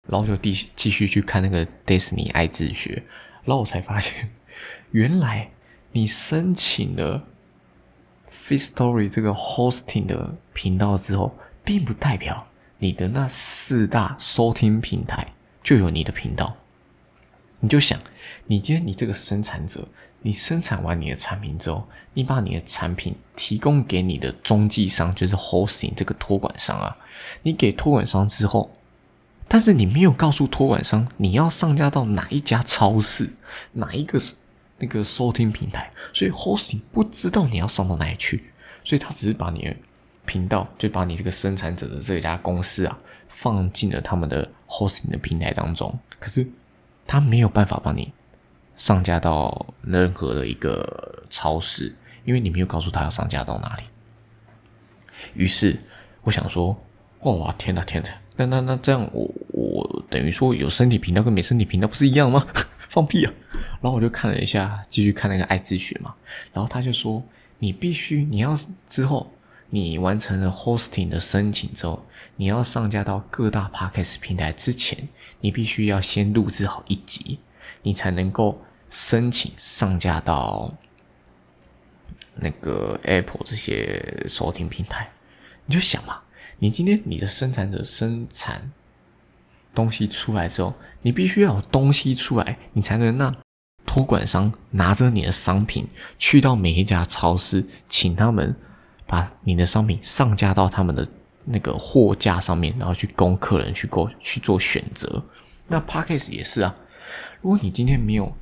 [0.08, 3.02] 然后就继继续去看那个 Disney 爱自学，
[3.44, 4.30] 然后我才发现，
[4.92, 5.50] 原来
[5.92, 7.24] 你申请了。
[8.28, 11.34] f i Story 这个 hosting 的频道之后，
[11.66, 12.46] 并不代表
[12.78, 16.56] 你的那四大收听平台就有你的频道。
[17.60, 18.00] 你就想，
[18.46, 19.86] 你今天你这个生产者，
[20.22, 26.96] 你生产完你的产品之后，你把你的产品提供给你的中继商，就是 hosting 这个托管商啊。
[27.42, 28.74] 你给托管商之后，
[29.48, 33.34] 但是你没有告诉托管商你要上架到哪一家超市，
[33.72, 34.18] 哪一个。
[34.78, 38.52] 那个收听平台，所以 hosting 不知道你要上到哪里去，
[38.84, 39.74] 所以他只是把你的
[40.26, 45.96] 频道，就把你这个生产者的这家公司啊，放进了他们的 hosting 的平台当中。
[46.18, 46.46] 可是
[47.06, 48.12] 他没有办法帮你
[48.76, 53.84] 上架到任何的一个超市，因为你没有告诉他要上架到哪里。
[55.34, 55.78] 于是
[56.22, 56.76] 我想说，
[57.20, 62.46] 哇天哪天哪，那那那这样我我等于说有身体频道跟没身体频道不是一样吗？
[62.88, 63.32] 放屁啊！
[63.80, 66.14] 然后我就看了一下，继续看那个爱自学嘛。
[66.52, 67.22] 然后他就说
[67.58, 68.56] ：“你必须，你要
[68.88, 69.30] 之后
[69.70, 72.04] 你完成了 hosting 的申请之后，
[72.36, 75.08] 你要上架到各大 podcast 平台之前，
[75.40, 77.38] 你必须要先录制好一集，
[77.82, 80.74] 你才能够申请上架到
[82.34, 85.10] 那个 Apple 这些收听平台。
[85.64, 86.20] 你就想嘛，
[86.58, 88.72] 你今天你的生产者生产。”
[89.76, 93.36] 东西出来之后，你必须要有东西出来，你才能让
[93.84, 95.86] 托管商拿着你的商品
[96.18, 98.56] 去到每一家超市，请他们
[99.06, 101.06] 把你的商品上架到他们的
[101.44, 105.22] 那个货架上面，然后去供客人去购去做选择。
[105.68, 106.74] 那 p a c k a g e 也是啊，
[107.40, 108.32] 如果你今天没有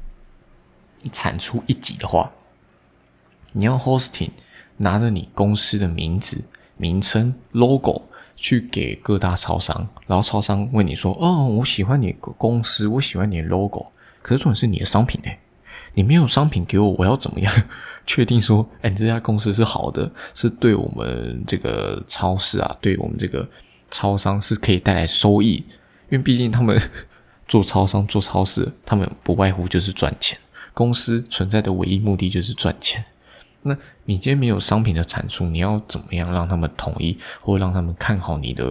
[1.13, 2.31] 产出一集的话，
[3.53, 4.31] 你要 hosting
[4.79, 6.45] 拿着你公司的名字、
[6.77, 8.03] 名称、logo。
[8.37, 13.87] 去给各大超商，然后超商问你说：“哦，我喜欢你公司，我喜欢你的 logo。”
[14.23, 15.39] 可是重点是你的商品哎，
[15.95, 17.53] 你没有商品给我，我要怎么样
[18.07, 23.49] 确定说，哎，你这家公司是好的，是对我们这个超市啊，对我们这个
[23.91, 25.65] 超商是可以带来收益？
[26.11, 26.79] 因为毕竟他们
[27.49, 30.39] 做超商、 做超市，他们不外乎就是赚钱，
[30.75, 33.05] 公司存在的唯一目的就是赚钱。
[33.63, 38.67] 那你今天没有商品的产出，你要怎么样让他们同意，或让他们看好你的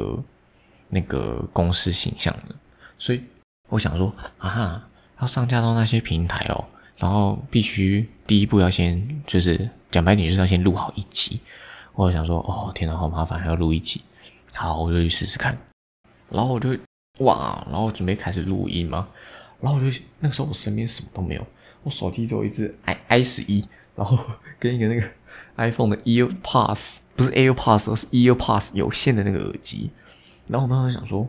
[0.90, 2.56] 那个公司形象呢？
[3.00, 3.24] 所以
[3.70, 4.88] 我想说啊，
[5.20, 6.64] 要上架到那些平台哦，
[6.98, 11.40] 然后必须第一步要先就是讲白点，就是要先录好一集。
[11.94, 14.02] 我想说，哦天哪，好麻烦，还要录一集。
[14.54, 15.58] 好，我就去试试看。
[16.30, 16.78] 然后我就
[17.20, 19.08] 哇，然后准备开始录音嘛。
[19.60, 21.46] 然后我就那个时候我身边什么都没有，
[21.84, 23.64] 我手机只有一只 i i 十一。
[23.96, 24.18] 然后
[24.60, 25.08] 跟一个那个
[25.58, 29.92] iPhone 的 EarPods，不是 AirPods，是 EarPods 有线的那个耳机。
[30.48, 31.28] 然后我当时想说，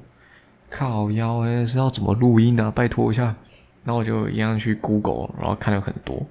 [0.70, 2.72] 靠腰诶，是要怎么录音呢？
[2.74, 3.36] 拜托一下。
[3.84, 6.26] 然后我就一样去 Google，然后看了很多。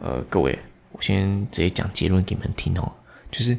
[0.00, 0.58] 呃，各位，
[0.90, 2.92] 我先直接讲结论给你们听哦，
[3.30, 3.56] 就是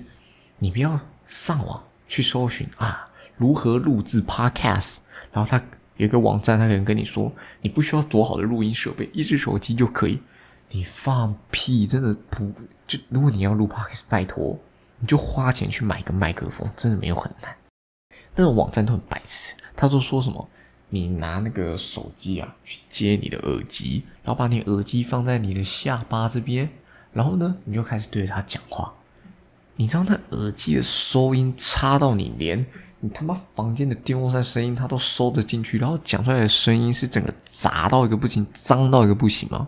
[0.60, 4.98] 你不要上网去搜寻啊，如何录制 Podcast，
[5.32, 5.58] 然后他
[5.96, 10.22] 有一个网站，他可能跟你说，你不需要多好的录音设备，一只手机就可以。
[10.69, 11.86] 你放屁！
[11.86, 12.52] 真的不
[12.88, 14.60] 就如果你要录 podcast，拜托
[15.00, 17.56] 你就花钱去买个麦克风，真的没有很难。
[18.36, 20.50] 那种网站都很白痴，他都说什么？
[20.93, 26.69] 你拿那个手机啊去接你的耳机，然后把你耳机放在你的下巴这边，
[27.12, 28.93] 然后呢你就开始对着他讲话。
[29.75, 32.63] 你知道那耳机的收音差到你连
[32.99, 39.67] 你他妈房间的电风扇声音它都收得进去，然后讲出来的声音是整个杂到一个不行，脏到一个不行吗？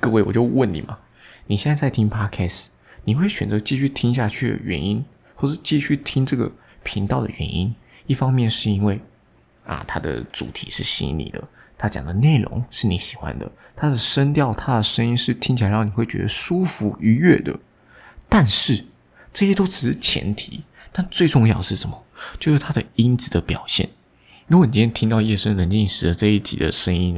[0.00, 0.98] 各位，我就问你嘛，
[1.46, 2.66] 你现在在听 podcast，
[3.04, 5.04] 你会选择继续听下去的原因，
[5.36, 6.50] 或是继续听这个
[6.82, 7.72] 频道的原因？
[8.08, 9.00] 一方面是因为
[9.64, 11.42] 啊，它的主题是吸引你的，
[11.78, 17.58] 它讲的内容是你喜欢的，它的声调、它的声音是听起来让你会觉得舒服愉悦的。
[18.28, 18.84] 但是
[19.32, 22.04] 这些都只是前提，但最重要是什么？
[22.38, 23.88] 就是它的音质的表现。
[24.48, 27.14] 如果你今天听到夜深人静时的这一集的声音，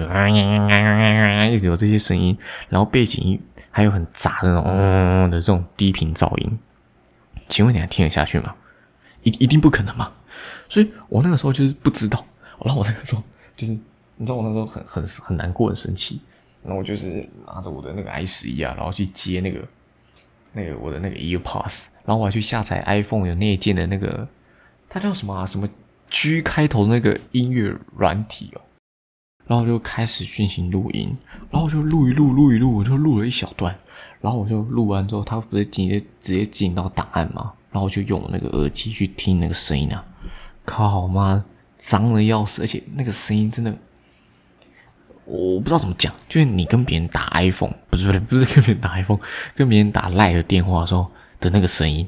[1.53, 2.37] 一直有这些声音，
[2.69, 6.59] 然后背景还有很杂的那种嗡的这种低频噪音，
[7.49, 8.55] 请问你还听得下去吗？
[9.23, 10.13] 一一定不可能嘛！
[10.69, 12.25] 所以我那个时候就是不知道，
[12.65, 13.23] 然后我那个时候
[13.57, 13.73] 就是，
[14.17, 16.21] 你知道我那时候很很很难过，很生气。
[16.63, 19.61] 然后我就是拿着我的那个 i 十一啊，然后去接那个
[20.53, 24.29] 那个我的那个 EarPods，然后我还去下载 iPhone 有内建的那个，
[24.89, 25.47] 它叫什么？
[25.47, 25.69] 什么
[26.09, 28.61] G 开头那个音乐软体哦。
[29.45, 31.15] 然后就开始进行录音，
[31.51, 33.77] 然后就录一录，录一录，我就录了一小段。
[34.21, 37.53] 然后我就录完之后，它不是直接直接进到档案吗？
[37.73, 40.05] 然后我就用那个耳机去听那个声音啊，
[40.65, 41.45] 靠妈，
[41.83, 43.77] 脏的要死，而且那个声音真的。
[45.25, 49.21] 我不知道怎么讲，就是你跟别人打 iPhone，不是不是不是跟别人打 iPhone，
[49.55, 52.07] 跟别人打赖的电话的时候的那个声音，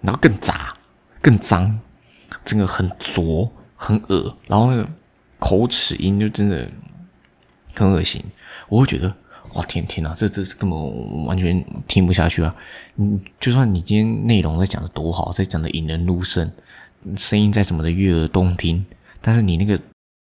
[0.00, 0.72] 然后更杂、
[1.20, 1.80] 更脏，
[2.44, 4.88] 真的很浊、很恶，然后那个
[5.40, 6.70] 口齿音就真的
[7.74, 8.22] 很恶心。
[8.68, 9.12] 我会觉得，
[9.54, 12.54] 哇天天哪，这这根本完全听不下去啊！
[12.96, 16.50] 嗯，就算你今天内容在讲的多好，在讲的引人入胜，
[17.16, 18.86] 声音再怎么的悦耳动听，
[19.22, 19.80] 但是你那个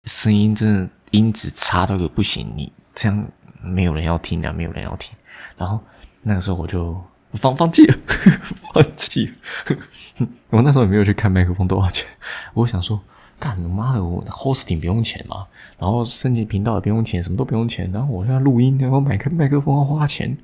[0.06, 0.88] 声音真的。
[1.12, 3.26] 音质差到个不行，你这样
[3.62, 5.16] 没有人要听的，没有人要听。
[5.56, 5.80] 然后
[6.20, 7.00] 那个时候我就
[7.34, 7.96] 放放弃了，
[8.74, 9.32] 放弃了。
[10.50, 12.06] 我那时候也没有去看麦克风多少钱，
[12.54, 13.00] 我想说，
[13.38, 15.46] 干妈的，我 hosting 不用钱嘛，
[15.78, 17.88] 然后升级频道也不用钱，什么都不用钱。
[17.92, 20.36] 然后我现在录音，然后买个麦克风要花钱，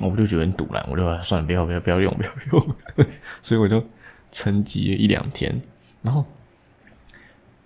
[0.00, 2.76] 我就觉得很堵然，我就算了，不要不要不要用，不要用。
[3.42, 3.82] 所以我就
[4.30, 5.60] 沉寂了一两天，
[6.02, 6.24] 然后。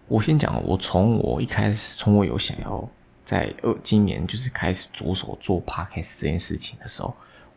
[0.07, 2.88] 我先讲，我从我一开始，从我有想要
[3.25, 7.14] 在二今年就是开始着手做 podcast 这件事情的时候，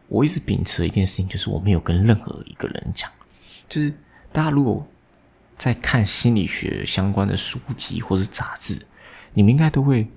[0.07, 3.11] 我一直秉持一件事情，就是我没有跟任何一个人讲。
[3.67, 3.93] 就是
[4.31, 4.85] 大家如果
[5.57, 8.81] 在看心理学相关的书籍或者杂志，
[9.33, 10.07] 你们应该都会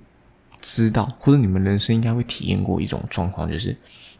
[0.60, 3.76] 知道，或者你们人生应该会体验过一种状况，就是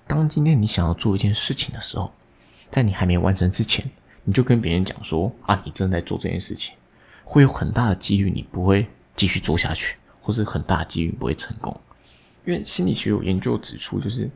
[0.09, 2.12] 当今天你想要做一件事情的时候，
[2.70, 3.88] 在你还没完成之前，
[4.25, 6.75] 你就跟别人讲说啊，你正在做这件事情。
[7.31, 11.81] 会有很大的几率你不会继续做下去，或是很大的几率不会成功，
[12.45, 14.29] 因为心理学有研究指出，就是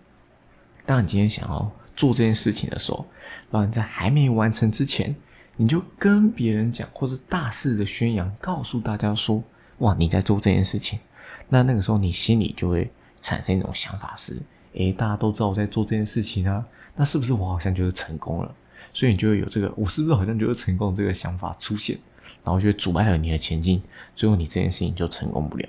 [0.87, 3.04] 当你今天想要做这件事情的时候，
[3.50, 5.12] 当你在还没完成之前，
[5.57, 9.42] 你就跟别人讲，或是大肆的宣扬，告诉大家说，
[9.78, 11.00] 哇，你在做这件事情，
[11.48, 12.88] 那那个时候你心里就会
[13.20, 14.40] 产生一种想法是，
[14.74, 18.54] 诶，大家都知道我在做这件事情啊，那是不是我好像就是成功了？
[18.92, 21.98] 所以你就会有这个，我是不是好像就是成功这个想法出现？
[22.44, 23.83] 然后就阻碍了你的前进，
[24.14, 25.66] 最后你这件事情就成功不了。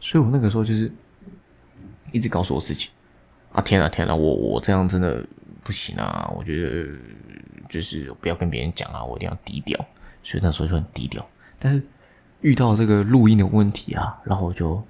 [0.00, 0.90] 所以我那个时候就是
[2.10, 2.88] 一直告诉我自己：
[3.52, 5.24] 啊，天啊，天啊，我我这样真的
[5.62, 6.28] 不行啊！
[6.36, 6.88] 我觉得
[7.68, 9.78] 就是不要跟别人讲啊，我一定要低调。
[10.22, 11.24] 所以那时候就很低调。
[11.58, 11.80] 但是
[12.40, 14.82] 遇到这个录音的问题啊，然后我就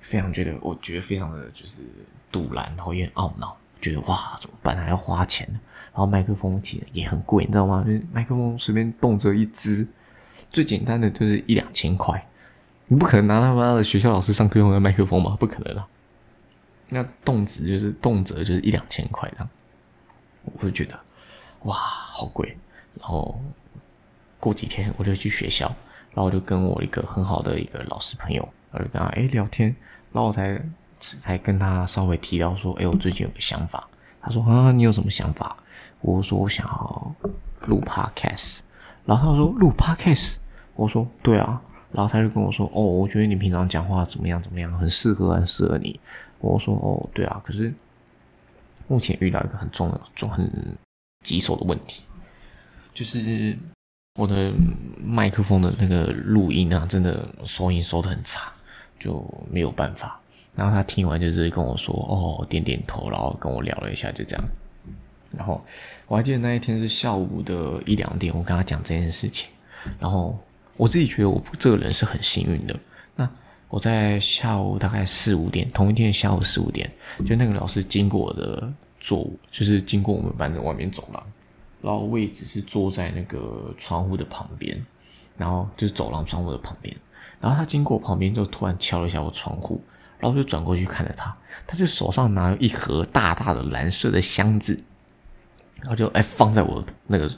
[0.00, 1.82] 非常觉得，我觉得非常的就是
[2.30, 4.76] 堵然，然后也很懊恼，觉得哇，怎么办？
[4.76, 7.82] 还要花钱，然后麦克风其实也很贵，你知道吗？
[7.84, 9.86] 就是麦克风随便动辄一支。
[10.52, 12.28] 最简单的就是一两千块，
[12.86, 15.34] 你不可能拿他妈的学校老师上课用的麦克风吧？
[15.40, 15.88] 不可能啊！
[16.90, 19.48] 那动辄就是动辄就是一两千块这样，
[20.44, 21.00] 我就觉得
[21.62, 22.54] 哇，好贵。
[23.00, 23.40] 然后
[24.38, 25.66] 过几天我就去学校，
[26.10, 29.74] 然后我就跟我一个很好的一个老师朋友，我就跟他哎聊天，
[30.12, 30.60] 然后我才
[31.00, 33.88] 才跟他稍微提到说，哎，我最近有个想法。
[34.20, 35.56] 他说啊，你有什么想法？
[36.02, 37.14] 我说我想要
[37.66, 38.60] 录 podcast。
[39.06, 40.34] 然后他说录 podcast。
[40.74, 41.60] 我说对啊，
[41.92, 46.00] 然后他就跟我说哦，我觉得你平常讲话怎么样怎么样，很适合很适合你。
[46.40, 47.72] 我说哦对啊，可是
[48.88, 50.50] 目前遇到一个很重要、重很
[51.24, 52.02] 棘手的问题，
[52.94, 53.56] 就是
[54.18, 54.52] 我的
[54.98, 58.50] 麦克风的那个录音啊，真的收音收的很差，
[58.98, 60.18] 就没有办法。
[60.56, 64.44] 然后他听完就是跟我说哦，点点头，然后跟我聊了一下，就这样。
[65.30, 65.62] 然后
[66.08, 69.50] 我还记得那一天是下午的一两点，我跟他讲这件事情，
[70.00, 70.38] 然后。
[70.82, 72.76] 我自己觉得我这个人是很幸运的。
[73.14, 73.30] 那
[73.68, 76.90] 我在下午大概四五点，同一天下午四五点，
[77.24, 81.24] 就那个老师经过我的座，就是经过我们班的外面走廊，
[81.80, 84.84] 然后位置是坐在那个窗户的旁边，
[85.36, 86.92] 然后就是走廊窗户的旁边。
[87.40, 89.80] 然后他经过旁边，就突然敲了一下我窗户，
[90.18, 91.32] 然后就转过去看着他，
[91.64, 94.76] 他就手上拿了一盒大大的蓝色的箱子，
[95.80, 97.30] 然后就哎放在我那个。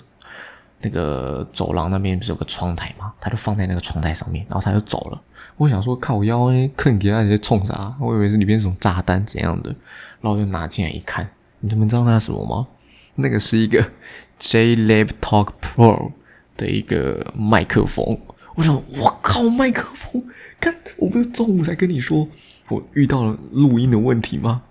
[0.81, 3.13] 那个走廊那边不是有个窗台吗？
[3.21, 5.23] 他就放在那个窗台上面，然后他就走了。
[5.57, 7.95] 我想说靠腰呢，坑给他直接冲啥？
[8.01, 9.75] 我以为是里面什么炸弹怎样的，
[10.21, 12.67] 然后就拿进来一看，你们知道那是什么吗？
[13.17, 13.93] 那个是一个
[14.39, 16.11] J Lab Talk Pro
[16.57, 18.19] 的一个麦克风。
[18.57, 20.25] 我想，我靠，麦克风！
[20.61, 22.29] 看，我不是中午才跟你说
[22.69, 24.63] 我遇到了录音的问题吗？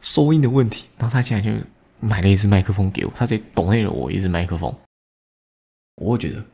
[0.00, 1.54] 收音的问题，然后他现在就
[2.00, 4.74] 买了一支麦克风给我，他在懂内了我一支麦克风。
[5.96, 6.44] 我觉得，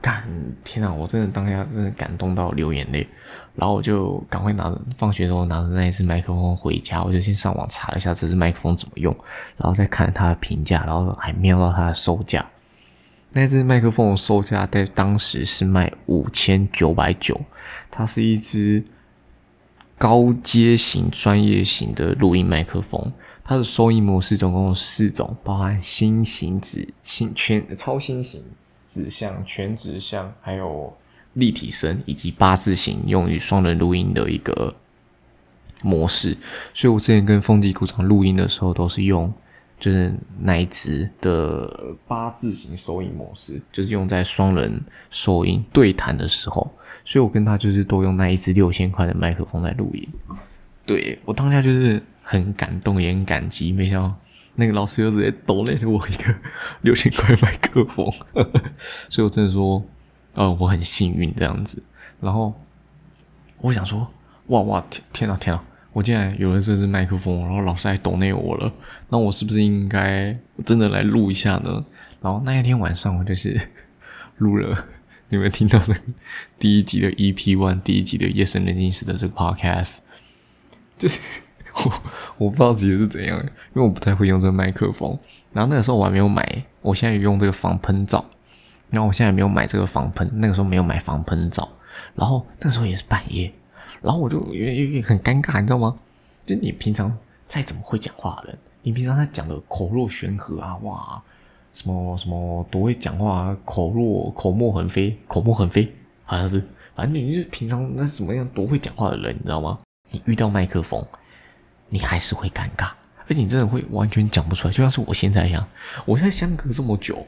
[0.00, 0.26] 感
[0.64, 0.92] 天啊！
[0.92, 3.06] 我真的当下真的感动到流眼泪，
[3.54, 9.14] 然后我就赶快拿着放学的时候拿着那一只麦克风回家，我就先上网查了一下这支麦克风怎么用，
[9.56, 12.44] 然后再看它的评价，然后还瞄到它的售价。
[13.32, 17.40] 那支麦克风的售价在当时是卖五千九百九，
[17.90, 18.82] 它是一支
[19.96, 23.12] 高阶型、专业型的录音麦克风。
[23.50, 28.40] 它的收音模式总共有四种，包含新型、指新全超新型。
[28.86, 30.96] 指向、全指向，还有
[31.32, 34.72] 立体声，以及八字形，用于双人录音的一个
[35.82, 36.36] 模式。
[36.72, 39.32] 所以我之前跟风纪鼓掌录音的时候，都是用
[39.80, 44.80] 就是那一只的八字形收音模式，就是用在双人
[45.10, 46.70] 收音对谈的时候。
[47.04, 50.08] 所以我跟他就是都用那一支六千块的麦克风在录音。
[50.86, 54.14] 对我当下就是很感动，也很感激，没想到。
[54.54, 56.34] 那个老师又直接抖了我一个
[56.82, 58.12] 六千块麦克风，
[59.10, 59.82] 所以我真的说，
[60.34, 61.82] 呃，我很幸运这样子。
[62.20, 62.54] 然后
[63.58, 64.06] 我想说，
[64.46, 68.72] 哇哇天天啊天啊，我竟然有了这支麦克风，然后老师还抖那我了，
[69.08, 71.84] 那我是不是应该真的来录一下呢？
[72.20, 73.58] 然后那一天晚上，我就是
[74.38, 74.86] 录了
[75.30, 75.96] 你们听到的
[76.60, 79.98] 第一集的 EP One，第一集的夜深人静时的这个 Podcast，
[80.96, 81.18] 就是。
[81.84, 82.02] 我
[82.38, 85.18] 我不知道自己是怎样，因为我不太会用这个麦克风。
[85.52, 88.24] 然后那个时候我还没有买，我现在用这个防喷罩。
[88.90, 91.68] 然后我现在没有买这个防喷，那个时候没有买防喷罩。
[92.14, 93.52] 然后那时候也是半夜，
[94.02, 95.96] 然后我就有有很尴尬，你知道吗？
[96.44, 97.16] 就你平常
[97.46, 101.22] 再怎么会讲话的人，你平常他讲的口若悬河啊，哇，
[101.72, 105.92] 什么什么多会讲话，口若口沫横飞，口沫横飞，
[106.24, 106.60] 好像是，
[106.96, 109.78] 反正你就是平常那怎么样多会讲话的人，你知道吗？
[110.10, 111.04] 你遇到麦克风。
[111.90, 112.90] 你还是会尴尬，
[113.28, 115.68] 而且你真的会完全讲不出来，就像是我现在一样。
[116.06, 117.26] 我现在相隔这么久，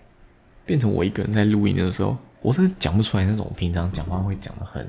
[0.65, 4.89] 变成我一个人在录音的时候，我真的讲不出来那种平常讲话会讲的很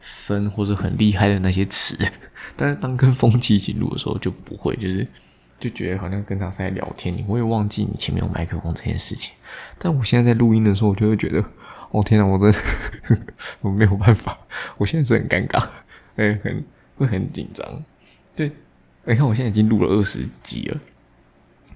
[0.00, 1.98] 深或者很厉害的那些词。
[2.54, 5.06] 但是当跟风机一起录的时候就不会，就是
[5.58, 9.34] 就觉得好像跟他在聊天，你会忘记你前面有麦克风这件事情。
[9.78, 11.44] 但我现在在录音的时候，我就会觉得，
[11.90, 12.58] 哦天哪，我真的
[13.60, 14.38] 我没有办法，
[14.76, 15.66] 我现在是很尴尬，
[16.16, 16.64] 哎，很
[16.96, 17.66] 会很紧张，
[18.36, 18.52] 对。
[19.12, 20.78] 你看，我现在已经录了二十集了，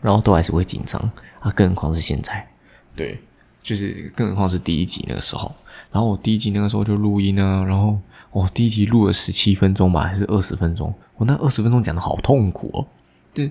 [0.03, 1.01] 然后都还是会紧张
[1.41, 2.47] 啊，更何况是现在，
[2.95, 3.19] 对，
[3.63, 5.55] 就是更何况是第一集那个时候，
[5.91, 7.99] 然后我第一集那个时候就录音啊，然后
[8.33, 10.93] 我第一集录了十七分钟吧，还是二十分钟？
[11.17, 12.87] 我那二十分钟讲的好痛苦哦，
[13.33, 13.51] 对，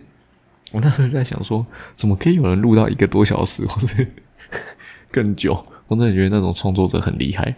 [0.72, 1.66] 我那时候在想说，
[1.96, 4.06] 怎么可以有人录到一个多小时或者
[5.10, 5.66] 更久？
[5.88, 7.56] 我真的觉得那种创作者很厉害。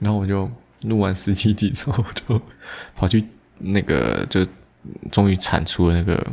[0.00, 0.50] 然后我就
[0.82, 2.40] 录完十七集之后，就
[2.96, 3.24] 跑去
[3.58, 4.44] 那个就。
[5.10, 6.32] 终于产出了那个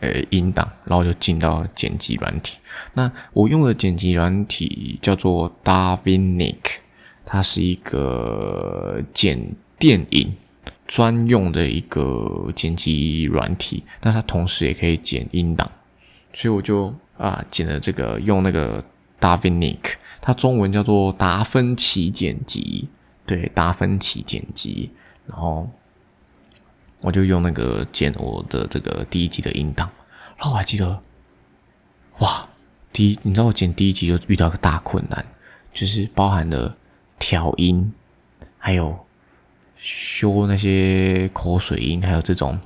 [0.00, 2.58] 呃音档，然后就进到剪辑软体。
[2.94, 6.78] 那我用的剪辑软体叫做 Davinic，
[7.24, 10.34] 它是一个剪电影
[10.86, 15.70] 专用的一个剪辑软体，但它同时也可以剪音档，
[16.32, 18.84] 所以我就啊剪了这个用那个
[19.20, 22.88] Davinic，它中文叫做达芬奇剪辑，
[23.24, 24.90] 对，达芬奇剪辑，
[25.26, 25.70] 然后。
[27.02, 29.88] 我就用那个剪我的这个第一集的音档，
[30.36, 31.02] 然后我还记得，
[32.18, 32.48] 哇，
[32.92, 35.24] 第一，你知道我剪第一集就遇到个大困难，
[35.72, 36.76] 就是包含了
[37.18, 37.92] 调音，
[38.58, 38.98] 还有
[39.76, 42.58] 修那些口水音， 还有这种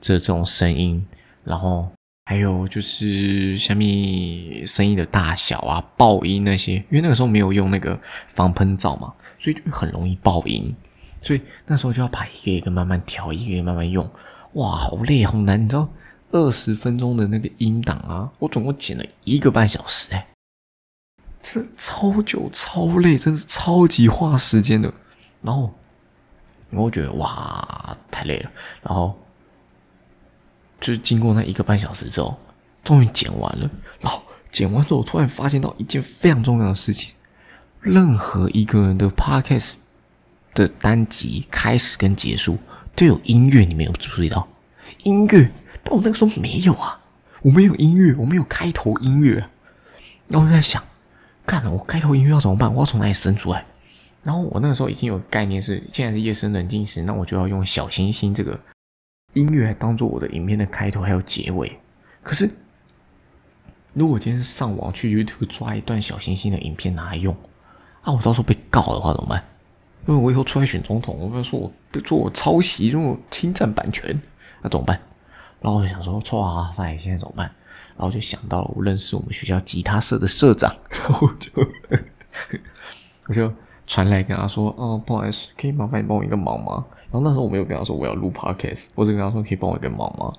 [0.00, 1.06] 这这种声音，
[1.44, 1.90] 然后
[2.26, 10.74] 还有就是下面声音的大小啊，爆音那些，因为那个时候没有用那个防喷罩嘛，所以就很容易爆音。
[11.22, 14.10] 所以那时候就要把一个一个慢慢调，一个一个慢慢用，
[14.54, 15.62] 哇，好累好难！
[15.62, 15.88] 你知道
[16.32, 20.26] 二十分钟的那个音档啊，我总共剪了一个半小时，哎，
[21.40, 24.92] 这超久超累，真是超级花时间的。
[25.42, 25.72] 然后
[26.70, 28.50] 我觉得哇，太累了。
[28.82, 29.16] 然后
[30.80, 32.36] 就是经过那一个半小时之后，
[32.82, 33.70] 终于剪完了。
[34.00, 37.12] 然后剪完之后，我突然发现到一件非常重要的事情：
[37.80, 39.74] 任何一个人的 podcast。
[40.54, 42.58] 的单集开始跟结束
[42.94, 44.46] 都有音乐，你没有注意到
[45.04, 45.50] 音乐？
[45.82, 47.00] 但我那个时候没有啊，
[47.42, 49.48] 我没有音乐，我没有开头音乐。
[50.28, 50.82] 然后我就在想，
[51.44, 52.72] 干，我开头音乐要怎么办？
[52.72, 53.64] 我要从哪里生出来？
[54.22, 58.58] 然后我那个时候已经有概念是，现在是夜深人静时，那我就要用小星星这个
[59.32, 61.76] 音乐来当做我的影片的开头还有结尾。
[62.22, 62.48] 可是，
[63.94, 67.36] 如果今天上网去 YouTube 抓一段小星星的影片拿来用，
[68.02, 69.44] 啊，我到时候被告的话怎么办？
[70.06, 74.20] 因为我以后出来选总统，我不要说我做我抄袭，因为我侵占版权，
[74.62, 75.00] 那怎么办？
[75.60, 77.50] 然后我就想说，哇塞，现在怎么办？
[77.96, 81.50] 然后就想到了我认识我们学校吉他社的社长， 然后就
[83.28, 83.52] 我就
[83.86, 90.32] 传来跟他说：“哦，不好意思，可以麻烦你帮我一个忙吗？”然后那时候我没有跟他说我要录 podcast，我只跟他说可以帮我一个忙吗？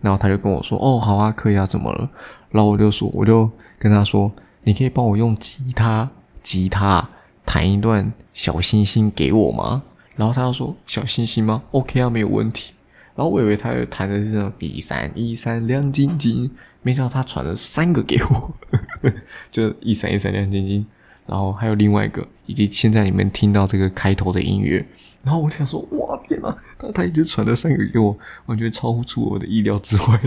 [0.00, 2.10] 然后他就跟我说：“哦，好啊，可以啊，怎么了？”
[2.50, 3.48] 然后我就说，我就
[3.78, 4.32] 跟他说
[4.64, 6.10] ：“你可以帮我用吉他，
[6.42, 7.08] 吉他
[7.44, 9.82] 弹一段小星星给我吗？”
[10.16, 12.72] 然后他就说：“小星星吗？OK 啊，没有问题。”
[13.16, 16.50] 然后我以为他弹的是那种一闪一闪亮晶晶，
[16.82, 18.54] 没想到他传了三个给我，
[19.50, 20.86] 就一闪一闪亮晶晶，
[21.26, 24.84] 然后还有另外一个，以及现在你们听到这个开头的音乐。
[25.22, 26.56] 然后我想说：“哇，天哪！
[26.78, 28.16] 他他已经传了三个给我，
[28.46, 30.20] 完全超出我的意料之外。”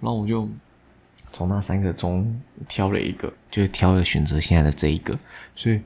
[0.00, 0.48] 然后我就
[1.32, 5.18] 从那三个中挑了一个，就挑了选择现在的这一个，
[5.54, 5.80] 所以。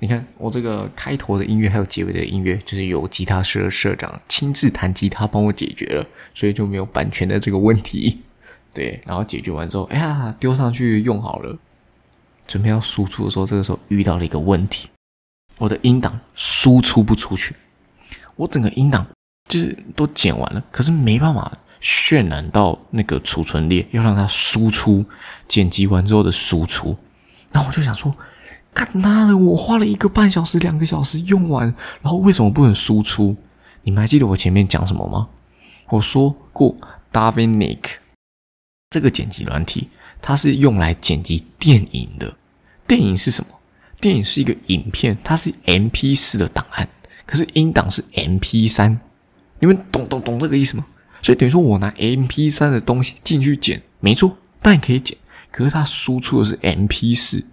[0.00, 8.20] 你看，我这个开头的音乐还有结尾的音乐，就是由吉他社社长亲自弹吉他帮我解决了，所以就没有版权的这个问题。
[8.72, 11.58] 对，然后解决完之后，哎呀，丢上去用好了，
[12.46, 14.88] 准备要输出的时候，这个时候遇到了一个问题，
[15.58, 17.56] 我的音档输出不出去，
[18.36, 19.04] 我整个音档
[19.48, 25.04] 就是都剪完了，可是没办法渲染到那个储存列，要让它输出
[25.48, 26.96] 剪辑完之后的输出，
[27.50, 28.14] 那我就想说。
[28.74, 29.36] 干妈的！
[29.36, 33.36] 我花了一个半小时、两个小时用完，然后为什么不能输出？
[33.82, 35.28] 你们还记得我前面讲什么吗？
[35.90, 36.76] 我说过
[37.10, 37.98] d a v i n i c
[38.90, 39.88] 这个剪辑软体，
[40.20, 42.36] 它是用来剪辑电影的。
[42.86, 43.50] 电影是什么？
[44.00, 46.88] 电影是一个影片，它是 MP 四的档案，
[47.26, 49.00] 可是音档是 MP 三。
[49.58, 50.86] 你们懂懂懂这个意思吗？
[51.20, 55.18] 所以等于说我拿 MP 三的东西进去剪，没错，当然可以剪，
[55.50, 57.44] 可是它输出的是 MP 四。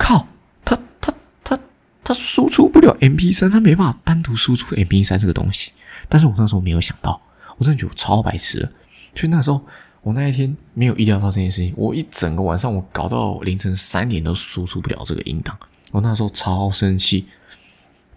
[0.00, 0.26] 靠，
[0.64, 1.12] 他他
[1.44, 1.58] 他
[2.02, 5.72] 他输出不了 M P 三，他没办法单独输出 M P 三这个东西。
[6.08, 7.20] 但是我那时候没有想到，
[7.58, 8.72] 我真的觉得我超白痴的。
[9.14, 9.60] 就那时候，
[10.00, 15.54] 我那一天没有意料到这件事情，我一整个晚上我搞到凌晨三点都输出不了这个音档。
[15.92, 17.28] 我那时候超生气，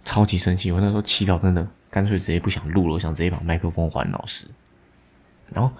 [0.04, 0.72] 超级生气。
[0.72, 4.46] 我那时候气到真的干脆直接不想录了，我想直接把麦克风还老师。
[5.52, 5.70] 然后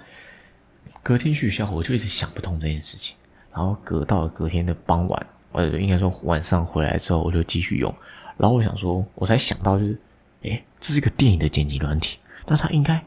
[1.02, 3.16] 隔天去学校，我就一直想不通这件事情。
[3.52, 5.26] 然后隔到了隔天的傍晚。
[5.54, 7.94] 呃，应该说晚上回来之后，我就继续用。
[8.36, 9.98] 然后我想说，我才想到就是，
[10.42, 13.00] 诶，这是一个电影的剪辑软体，那它应该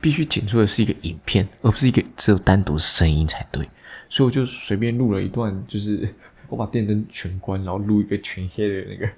[0.00, 3.64] 必须剪出的是一个影片，而不是一个只有单独声音才对。
[4.08, 6.12] 所以我就随便录了一段，就是
[6.50, 9.08] 我把电灯全关，然后录一个全黑的那个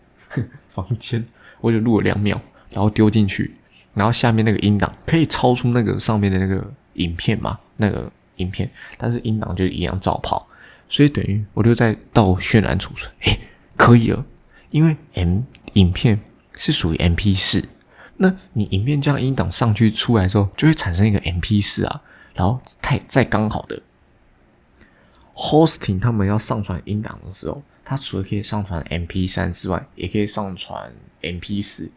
[0.69, 1.25] 房间，
[1.63, 2.39] 我就录了两秒，
[2.71, 3.55] 然后丢进去，
[3.95, 7.59] 然后下面那个音档可以超出那个上面的那个影片嘛？
[7.79, 10.47] 那个影片，但是音档就一样照跑。
[10.93, 13.39] 所以等于我就在到渲染储存，诶，
[13.79, 14.27] 可以了，
[14.69, 15.41] 因为 M
[15.73, 16.21] 影片
[16.53, 17.67] 是属于 MP 四，
[18.19, 22.03] 那你影片将音档上去出来之后，就会产生一个 MP 四啊，
[22.35, 23.81] 然后太再刚好的
[25.35, 31.91] hosting 他们要上传音档的时候，它除了可以上传 MP 三之外，也可以上传 MP 四，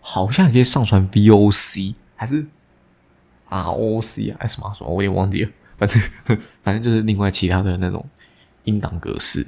[0.00, 2.44] 好像也可以上传 VOC 还是
[3.48, 6.02] ROC 还是什么什么，我也忘记了，反正
[6.64, 8.04] 反正就是另外其他的那种。
[8.70, 9.46] 音档格式，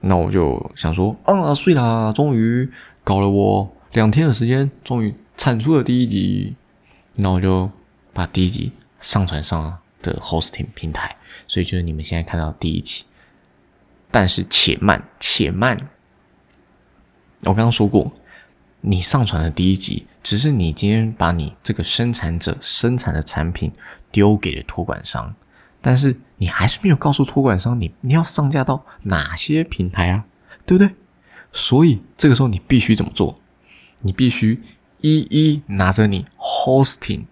[0.00, 2.68] 那我就想说啊，睡啦，终于
[3.04, 6.56] 搞了我两天的时间，终于产出了第一集，
[7.14, 7.70] 那我就
[8.12, 11.16] 把第一集上传上的 hosting 平台，
[11.46, 13.04] 所以就是你们现在看到第一集，
[14.10, 15.78] 但是且慢且慢，
[17.42, 18.12] 我刚刚说过，
[18.80, 23.72] 你上传的第一集，只是你今天把你这个生产者生产的产品
[24.10, 25.34] 丢给了托管商。
[25.86, 30.24] 但是你还是没有告诉托管商，你你要上架到哪些平台啊？
[30.64, 30.94] 对不对？
[31.52, 33.38] 所以这个时候你必须怎么做？
[34.00, 34.62] 你必须
[35.02, 37.26] 一一拿着你 hosting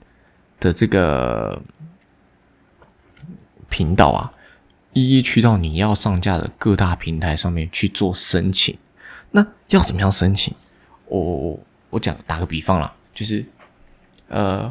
[0.61, 1.63] 的这个
[3.71, 4.31] 频道啊，
[4.93, 8.77] 一一去到你要上架的各大平台上面去做申请。
[9.31, 10.55] 那要怎么样申请？
[11.07, 13.47] 我我我讲打个比方啦，就是
[14.29, 14.71] 呃，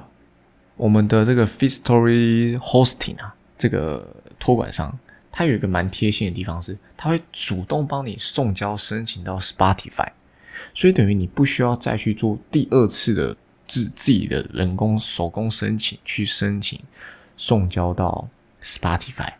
[0.75, 3.34] 我们的这个 f i s t o r y Hosting 啊。
[3.62, 4.03] 这个
[4.39, 4.91] 托管商，
[5.32, 10.07] 他有一个蛮贴心的地方是，他会主动帮你送交申请到 Spotify，
[10.74, 13.38] 所以等于你不需要再去做第二次的
[13.68, 16.82] 自自己的人工手工申请去申请
[17.38, 18.28] 送交到
[18.64, 19.32] Spotify。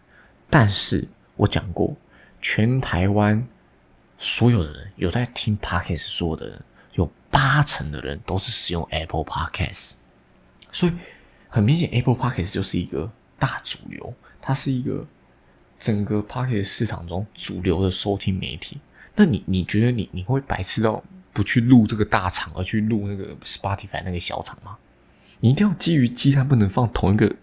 [0.52, 1.96] 但是我讲过，
[2.40, 3.44] 全台湾
[4.20, 6.62] 所有的人有在听 Podcast 说的人，
[6.94, 9.94] 有八成的人都是使用 Apple Podcast，
[10.72, 10.94] 所以
[11.50, 13.12] 很明显 Apple Podcast 就是一个。
[13.42, 15.04] 大主流，它是一个
[15.80, 18.78] 整个 p o c k e t 市场中主流的收听媒体。
[19.16, 24.78] 那你你觉得你你会白痴到不去录这个大厂，而去录那个 Spotify 那个小厂吗？
[25.40, 27.36] 你一定要基于鸡蛋不能放同一个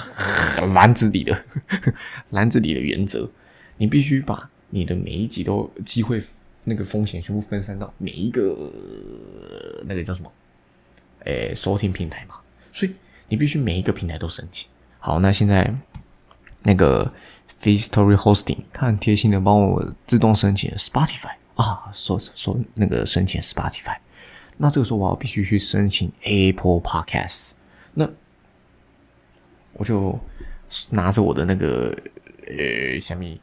[0.74, 1.44] 篮子里的
[2.28, 3.30] 篮子里的原则，
[3.78, 6.22] 你必须把你的每一集都机会
[6.64, 8.70] 那个风险全部分散到每一个
[9.86, 10.30] 那个叫什么？
[11.24, 12.34] 诶，收听平台嘛。
[12.70, 12.92] 所以
[13.28, 14.68] 你必须每一个平台都申请。
[14.98, 15.72] 好，那现在
[16.62, 17.12] 那个
[17.60, 23.96] Feastory Hosting，它很贴心的帮我自动申请 Spotify 啊，说说那个申请 Spotify。
[24.56, 27.52] 那这个时候我要必须去申请 Apple Podcast。
[27.94, 28.08] 那
[29.72, 30.18] 我就
[30.90, 31.96] 拿着我的那个
[32.46, 33.40] 呃，小米，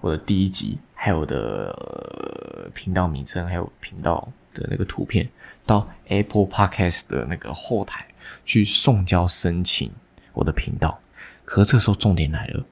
[0.00, 5.28] 我的第一集，还有的频道名称，还有频道的那个图片，
[5.64, 8.06] 到 Apple Podcast 的那个后台
[8.44, 9.90] 去送交申请
[10.38, 10.98] 我的频道。
[11.44, 12.64] 可这时候重点来了，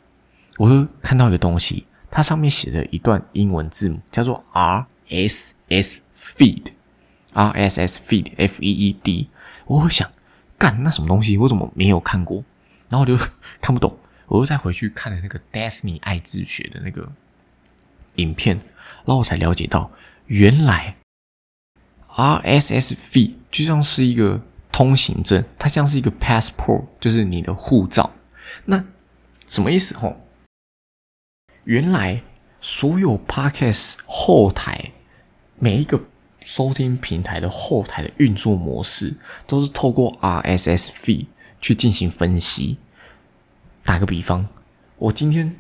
[0.57, 9.29] 我就看到一个东西，它上面写着一段英文字母，叫做 RSS Feed，RSS Feed F E E D。
[9.67, 10.11] 我想，
[10.59, 11.37] 干那什么东西？
[11.39, 12.45] 我怎么没有看过？
[12.89, 13.17] 然后我就
[13.61, 17.11] 看不懂，我又再回去看了那个 Destiny 爱自学的那个
[18.17, 18.57] 影片，
[19.05, 19.91] 然后我才了解到，
[20.27, 20.97] 原来
[22.15, 24.41] RSS feed 就像是一个
[24.77, 28.13] 通行证，它像是一个 passport，就是你的护照。
[28.67, 28.85] 那
[29.47, 29.97] 什么意思？
[29.97, 30.15] 吼，
[31.65, 32.23] 原来
[32.61, 34.93] 所有 podcast 后台
[35.59, 35.99] 每一个
[36.45, 39.17] 收听平台的后台的运作模式，
[39.47, 41.25] 都是透过 RSS feed。
[41.59, 42.77] 去进行分析。
[43.83, 44.47] 打个比方，
[44.99, 45.57] 我今天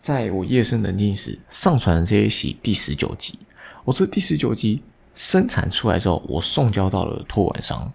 [0.00, 3.36] 在我夜深人静时上传的这一期第十九集，
[3.84, 4.80] 我这第十九集
[5.14, 7.92] 生产出来之后，我送交到了托管商。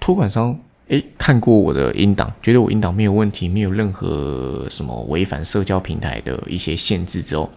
[0.00, 7.50] 托管商诶看过我的音档，觉得我音档没有问题，没有任何什么违反社交平台的一些限制之后，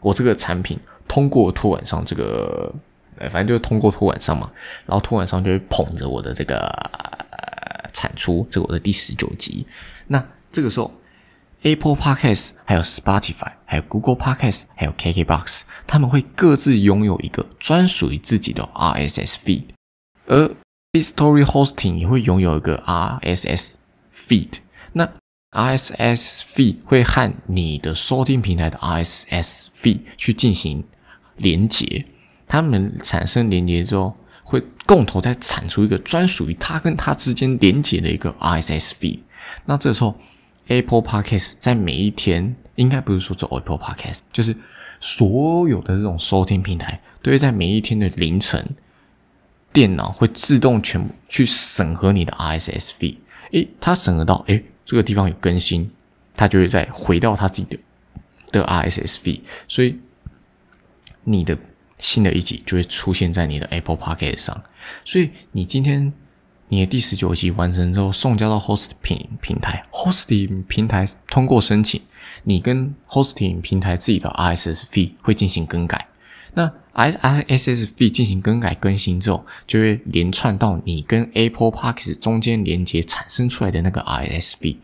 [0.00, 0.78] 我这个产品
[1.08, 2.72] 通过托管商这个，
[3.18, 4.50] 呃，反正就是通过托管商嘛，
[4.86, 6.70] 然后托管商就会捧着我的这个。
[7.96, 9.64] 产出这个我的第十九集，
[10.08, 10.92] 那这个时候
[11.62, 19.62] ，Apple Podcast、还有 Spotify、还有 Google Podcast、还有 KKBox，他们会各自拥有一个专属于自己的 RSS feed，
[20.26, 20.50] 而
[21.00, 23.74] Story Hosting 也会拥有一个 RSS
[24.14, 24.50] feed。
[24.92, 25.08] 那
[25.52, 30.84] RSS feed 会和你的收听平台的 RSS feed 去进行
[31.36, 32.06] 连接，
[32.46, 34.16] 它们产生连接之后。
[34.46, 39.20] 会共同再产出一个专属于它跟它之间连接的一个 RSS feed。
[39.64, 40.14] 那这时候
[40.66, 44.54] ，Apple Podcast 在每一天，应该不是说做 Apple Podcast，就是
[45.00, 48.76] 所有的这种收听平台，都会在每一天的凌晨，
[49.74, 53.18] 电脑会自动全部去审核你的 RSS feed。
[53.52, 55.90] 诶，它审核到，诶，这个地方有更新，
[56.34, 57.78] 它就会再回到它自己的
[58.52, 59.42] 的 RSSV，。
[59.68, 60.00] 所以，
[61.24, 61.58] 你的。
[61.96, 64.62] 新的一集就会出现在你的 Apple Pocket 上，
[65.04, 66.12] 所以你今天
[66.68, 72.02] 你的第十九集完成之后，送交到 Hosting 平台，Hosting 平台通过申请，
[72.42, 76.08] 你跟 Hosting 平台自己的 RSSV 会进行更改。
[76.52, 84.76] 那 R S S V 进行更改更新之后，就会连串到你跟 Apple Podcast 中间连接产生出来的那个 RSS feed。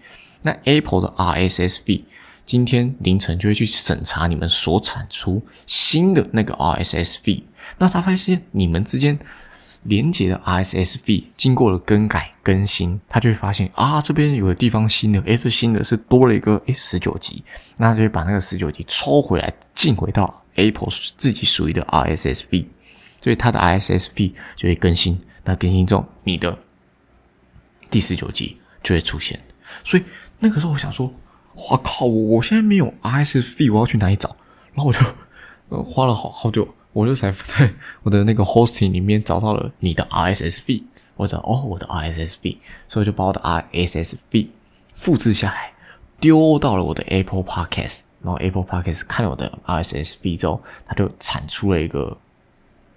[0.43, 2.05] 那 Apple 的 R S S V。
[2.47, 7.45] 今天凌晨就会去审查你们所产出新的那个 R S S V
[7.79, 9.17] 那他发现你们之间
[9.85, 17.45] 连接的 R S S V 经过了更改更新，他就会发现啊这边有个地方新的，诶，这新的是多了一个诶十九级，
[17.77, 22.67] 那就会把那个十九级抽回来进回到 Apple 自己属于的 RSSV，
[23.21, 26.59] 所以它的 RSSV 就会更新，那更新之后你的
[27.89, 29.41] 第十九集就会出现，
[29.83, 30.05] 所以
[30.39, 31.13] 那个时候我想说。
[31.69, 32.07] 我靠！
[32.07, 34.35] 我我现在没有 RSSV，我要去哪里找？
[34.73, 35.01] 然后我就
[35.69, 40.85] 呃花了好好久，我就才在我的那个 hosting 里面找到了你的 RSS feed。
[41.17, 42.57] 我找哦，我的 RSSV，
[42.89, 44.47] 所以就把我的 RSSV
[44.95, 45.73] 复制下来，
[46.21, 48.03] 丢到了我的 Apple Podcast。
[48.23, 52.17] 然后 Apple Podcast 看了我的 RSS feed 之后，它就产出了一个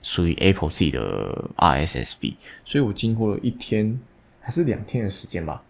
[0.01, 2.35] 属于 Apple 自己的 RSS feed。
[2.65, 3.99] 所以我经过了一天
[4.41, 5.61] 还是两天的时间吧。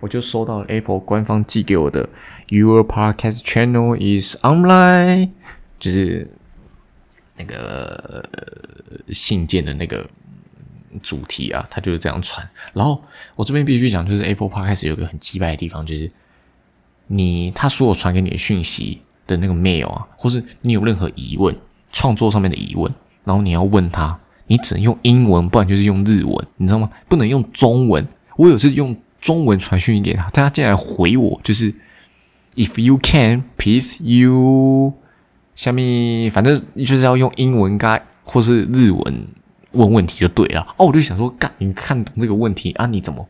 [0.00, 2.08] 我就收到了 Apple 官方寄给我的
[2.48, 5.30] Your Podcast Channel is online，
[5.80, 6.30] 就是
[7.36, 8.24] 那个
[9.08, 10.08] 信件的那个
[11.02, 12.48] 主题啊，它就是这样传。
[12.74, 13.02] 然后
[13.34, 16.08] 我这边必须讲，就是 Apple Podcast 有个很击败的地方，就是
[17.08, 21.54] 你他所有传给你的讯息的那个 mail 啊，或是你有任何疑问，
[21.92, 22.90] 创作上面的疑问，
[23.24, 26.88] 然后你要问他，你只能用英文，不然就是用日文，你知道吗？
[27.08, 28.06] 不能用中文。
[28.36, 28.96] 我有次用。
[29.20, 31.74] 中文传讯给他，但他竟然回我，就是
[32.54, 34.92] "If you can, please you"，
[35.56, 39.26] 下面反正就是要用英文该或是日文
[39.72, 40.64] 问问题就对了。
[40.76, 42.86] 哦，我就想说，干，你看懂这个问题啊？
[42.86, 43.28] 你怎么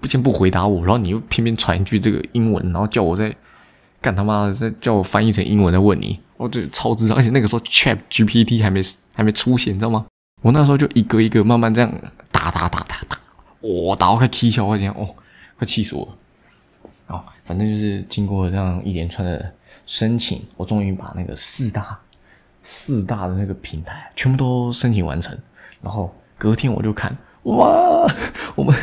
[0.00, 3.34] 不先不回答我，然后你又偏偏传一句这个英文，然后叫我再
[4.00, 6.18] 干他妈的再叫我翻译成英文再问你？
[6.36, 8.80] 我就超智障，而且那个时候 Chat GPT 还没
[9.14, 10.06] 还没出现，你知道吗？
[10.40, 11.92] 我那时候就一个一个慢慢这样
[12.32, 13.18] 打打打打打，
[13.60, 15.14] 我打到快气消，我讲哦，
[15.58, 16.16] 快气死我了。
[17.08, 19.52] 哦，反正就是经过这样一连串的
[19.84, 21.98] 申请，我终于把那个四大
[22.64, 25.38] 四大的那个平台全部都申请完成。
[25.82, 28.06] 然后隔天我就看，哇，
[28.54, 28.74] 我们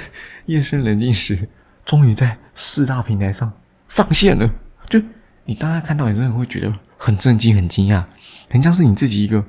[0.48, 1.48] 夜深人静时
[1.86, 3.54] 终于在四大平台上
[3.88, 4.50] 上线了。
[4.90, 5.02] 就
[5.46, 8.04] 你当下看到，你真的会觉得很震惊、很惊讶，
[8.50, 9.46] 很像是你自己一个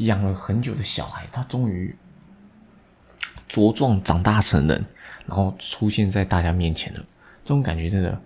[0.00, 1.94] 养了很久的小孩，他终于
[3.48, 4.84] 茁壮长大成人，
[5.26, 7.00] 然后出现在大家面前了。
[7.44, 8.20] 这种感觉真的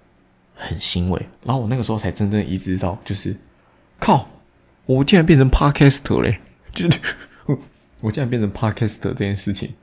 [0.55, 1.29] 很欣慰。
[1.45, 3.37] 然后我那个时候才真正意识到，就是
[3.99, 4.29] 靠，
[4.87, 6.41] 我竟然变成 podcaster 嘞！
[6.73, 6.89] 就
[8.01, 9.75] 我竟然变成 podcaster 这件事情，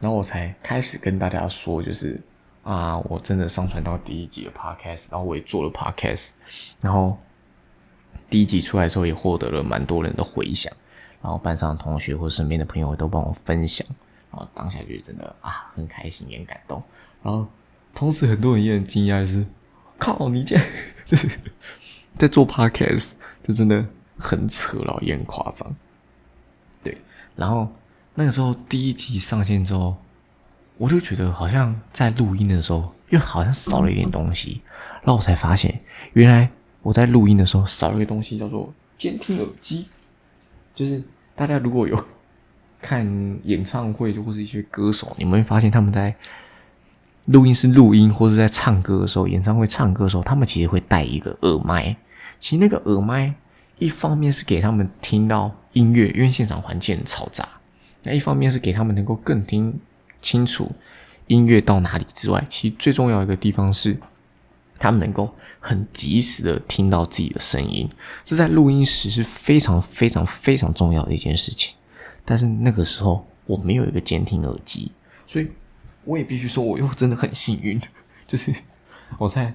[0.00, 2.20] 然后我才开始跟大家说，就是
[2.62, 6.30] 啊，我真的上传到第一集的 podcast，然后我也做了 podcast，
[6.80, 7.18] 然后
[8.28, 10.72] 第一集出来之后也获得了蛮多人的回响，
[11.22, 13.86] 然后班上的同学或身边的朋友都帮我分享，
[14.30, 16.82] 然后当下就真的啊很开心也很感动，
[17.22, 17.46] 然后。
[17.96, 19.46] 同时，很多人也很惊讶，就是
[19.98, 20.64] 靠你这样，
[21.04, 21.28] 就是
[22.18, 23.12] 在做 podcast，
[23.46, 23.86] 就真的
[24.18, 25.72] 很扯了，也很夸张。
[26.82, 26.98] 对，
[27.36, 27.70] 然后
[28.14, 29.96] 那个时候第一集上线之后，
[30.76, 34.60] 我就觉得好像在录音的时候，又好像少了一点东西。
[35.02, 35.80] 然后我才发现，
[36.12, 36.50] 原来
[36.82, 39.86] 我在录音的时候少了一个东西，叫做监听耳机。
[40.74, 41.02] 就是
[41.34, 42.04] 大家如果有
[42.80, 43.06] 看
[43.44, 46.14] 演唱会，就或是一些歌手，你们会发现他们在。
[47.28, 51.96] 录音室录音，或者在唱歌的时候，演唱会唱歌的时候，他们其实会带一个耳麦。
[52.38, 53.34] 其实那个耳麦，
[53.78, 57.42] 一方面是给他们听到音乐，因为现场环境很嘈杂；
[58.04, 59.78] 那一方面是给他们能够更听
[60.22, 60.70] 清楚
[61.26, 63.98] 音乐到哪里之外，其实最重要一个地方是，
[64.78, 67.88] 他们能够很及时的听到自己的声音。
[68.24, 71.74] 这在录音时是非常非常非常重要的一件事情。
[72.24, 74.92] 但是那个时候我没有一个监听耳机，
[75.26, 75.48] 所以。
[76.06, 77.80] 我也必须说，我又真的很幸运，
[78.28, 78.54] 就是
[79.16, 79.54] 我在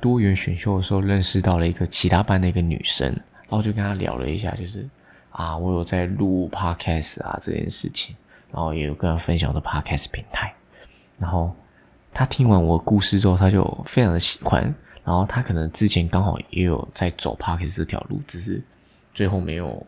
[0.00, 4.88] 多元选秀的时候认识到了一个其他班的一个女生，然后就跟她聊了一下，就是
[5.38, 8.16] 啊，我有在录 podcast 啊这件事情，
[8.52, 10.52] 然后也有跟她分享的 podcast 平台，
[11.16, 11.54] 然后
[12.12, 14.62] 她听完我故事之后，她就非常的喜欢，
[15.04, 18.60] 然后她可能之前刚好也有在走 podcast 这条路，只是
[19.14, 19.86] 最后没有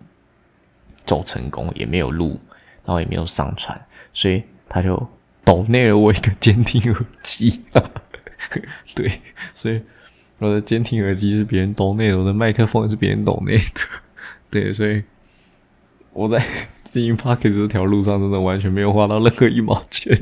[1.05, 2.39] 走成功，也没有录，
[2.85, 5.05] 然后也没有上传，所以她就。
[5.43, 7.65] 抖内了我一个监听耳机，
[8.95, 9.21] 对，
[9.53, 9.83] 所以
[10.39, 13.81] 我的监听耳机是别人抖内，我的麦克风是别人抖内的，
[14.49, 15.03] 对，所以
[16.13, 16.43] 我在
[16.85, 20.17] 经营 Pocket 这条路上真的完全没有花到任何一毛钱，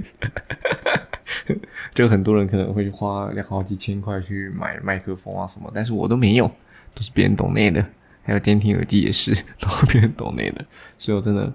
[1.94, 6.46] 就很多人可能会花好几千块去买麦克风啊什么，但是我都没有，
[6.94, 7.84] 都是别人懂内的，
[8.22, 10.64] 还有监听耳机也是 都是别人懂内的，
[10.98, 11.52] 所以我真的。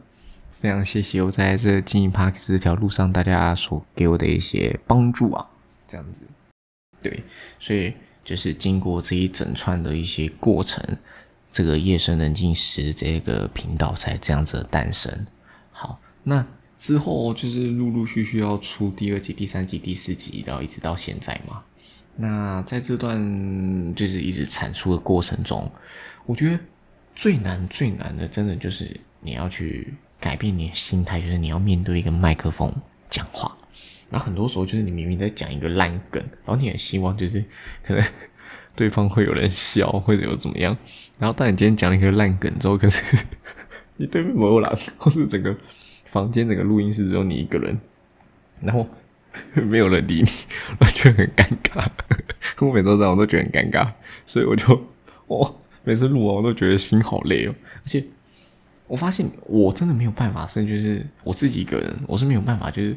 [0.52, 5.46] 非常谢谢我在这经营 Park 这条路上大家所给我的一些帮助啊，
[5.86, 6.26] 这样子，
[7.02, 7.22] 对，
[7.60, 10.82] 所以就是经过这一整串的一些过程，
[11.54, 15.26] 这个夜深人静时这个频道才这样子诞生。
[15.72, 16.45] 好，那
[16.78, 21.64] 之后就是陆陆续续要出第二集、第三集、第四集，然后一直到现在嘛。
[22.18, 25.72] 那在这段就是一直产出的过程中，
[26.26, 26.60] 我觉得
[27.16, 29.93] 最难最难的，真的就是你要去。
[30.24, 32.74] 改变你的心态，就是你要面对一个麦克风
[33.10, 33.54] 讲话。
[34.10, 37.43] 那很多时候，就是你明明在讲一个烂梗，然后你很希望就是
[37.84, 38.01] 可能
[38.74, 40.78] 对方会有人笑，或者有怎么样。
[41.20, 43.26] 然后当你今天讲了一个烂梗之后，可是
[43.97, 45.55] 你对面没有人，或是整个
[46.05, 47.80] 房间、整个录音室只有你一个人，
[48.61, 48.88] 然后
[49.53, 50.30] 没有人理你，
[50.80, 51.86] 我觉得很尴尬。
[52.66, 53.91] 我每次这样，我都觉得很尴尬，
[54.26, 54.74] 所以我就
[55.28, 58.03] 哦，每次录完我都觉得心好累哦，而且。
[58.86, 62.95] 我发现我真的没有办法，甚至就是我自己一个人，我是没有办法，就是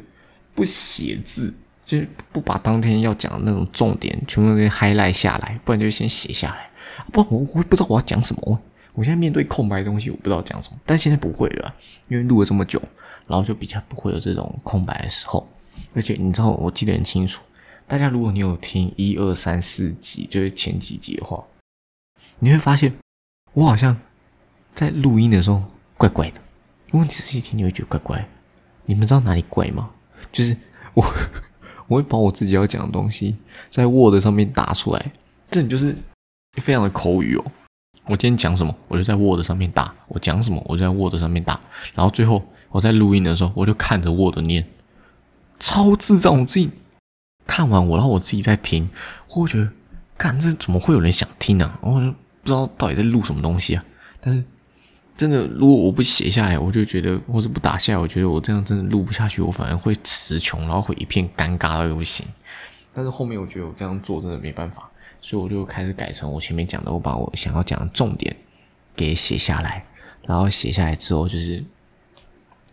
[0.53, 1.51] 不写字，
[1.87, 6.69] 就是不把当天要讲的那种重点全部给 highlight 下来，不然就先写下来。
[7.11, 8.61] 不然我我不知道我要讲什么。
[8.93, 10.77] 我现在面对空白的东西，我不知道讲什么。
[10.85, 11.73] 但现在不会了，
[12.09, 12.81] 因为录了这么久，
[13.25, 15.47] 然后就比较不会有这种空白的时候。
[15.95, 17.41] 而且你知道，我记得很清楚，
[17.87, 21.43] 大家如果你有听一二三四集，就是前几集的话，
[22.39, 22.93] 你会发现
[23.53, 23.97] 我好像
[24.75, 25.63] 在录音的时候。
[25.99, 26.39] 怪怪的，
[26.91, 28.29] 如果你仔细听，你会觉得怪怪。
[28.85, 29.89] 你们知道哪里怪吗？
[30.31, 30.55] 就是
[30.93, 31.03] 我，
[31.87, 33.35] 我会把我自己要讲的东西
[33.69, 35.11] 在 Word 上面打出来，
[35.49, 35.95] 这你就是
[36.61, 37.45] 非常的口语哦。
[38.05, 41.59] 我今天讲什么，我就在 Word 上面打；我讲什么，我就在 Word 上面打。
[41.93, 44.65] 然后最后我在录音的时候，我就看着 Word 念，
[45.59, 46.39] 超智障！
[46.39, 46.69] 我自己
[47.45, 48.89] 看完我，然后我自己在听，
[49.29, 49.69] 我会觉得，
[50.17, 51.77] 看这怎么会有人想听呢？
[51.81, 53.83] 然后就不知道到底在录什么东西啊。
[54.21, 54.43] 但是
[55.17, 62.25] 真的，如果我不写下来，我就觉得，或者不打下来，我觉得我这样真的录不下去，我反而会词穷，然后会一片尴尬到又不行。
[62.93, 64.89] 但是后面我觉得我这样做真的没办法，
[65.19, 68.35] 所以我就开始改成我前面讲的，我把我想要讲的重点
[68.95, 69.85] 给写下来，
[70.21, 71.63] 然后写下来之后就是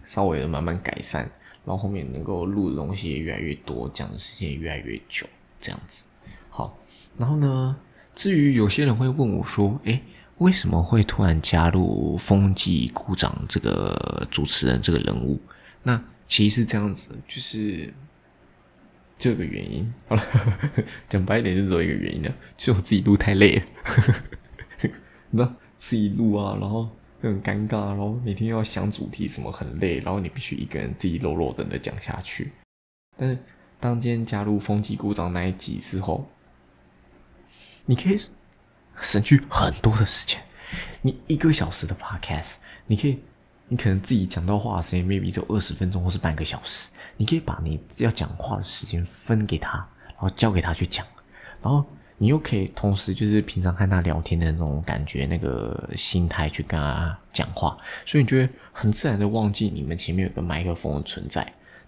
[0.05, 1.31] 稍微的慢慢改善。
[1.67, 5.27] 然后后面能够录的东西也越来越多，讲的时间也越来越久，
[5.59, 6.05] 这样子。
[6.51, 6.77] 好，
[7.17, 7.75] 然后呢，
[8.15, 10.03] 至于有些人会问我说：“诶，
[10.39, 15.41] 为什么会突然加入风纪股长这个主持人这个人物？”
[15.83, 17.93] 那其实是这样子，就是
[19.19, 19.93] 这个原因。
[20.09, 20.23] 好了，
[21.09, 23.63] 讲白一点，就只有一个原因了，就是我自己录太累了。
[25.31, 26.89] 你知道，自己录啊，然后。
[27.23, 32.53] 很尴尬，然后每天要想主题什么很累，然后你必须一个人自己肉肉等的讲下去。
[33.17, 33.39] 但是
[33.81, 36.29] 当今天加入风纪鼓掌那一集之后，
[37.87, 38.19] 你可以
[39.01, 40.41] 省去很多的时间。
[41.03, 42.55] 你一个小时的 podcast，
[42.87, 43.19] 你可以，
[43.69, 49.79] 你可能自己讲到话的时间 maybe 就二十分钟或是半个小时，你可以把你要讲话的时间分给他，
[50.09, 51.07] 然后交给他去讲，
[51.63, 51.85] 然后。
[52.17, 57.77] 你又可以同时就是平常和他聊天的那种感觉，那个心态去跟他讲话，
[58.07, 61.43] 所以你就会很自然的忘记你们前面有个麦克风的存在，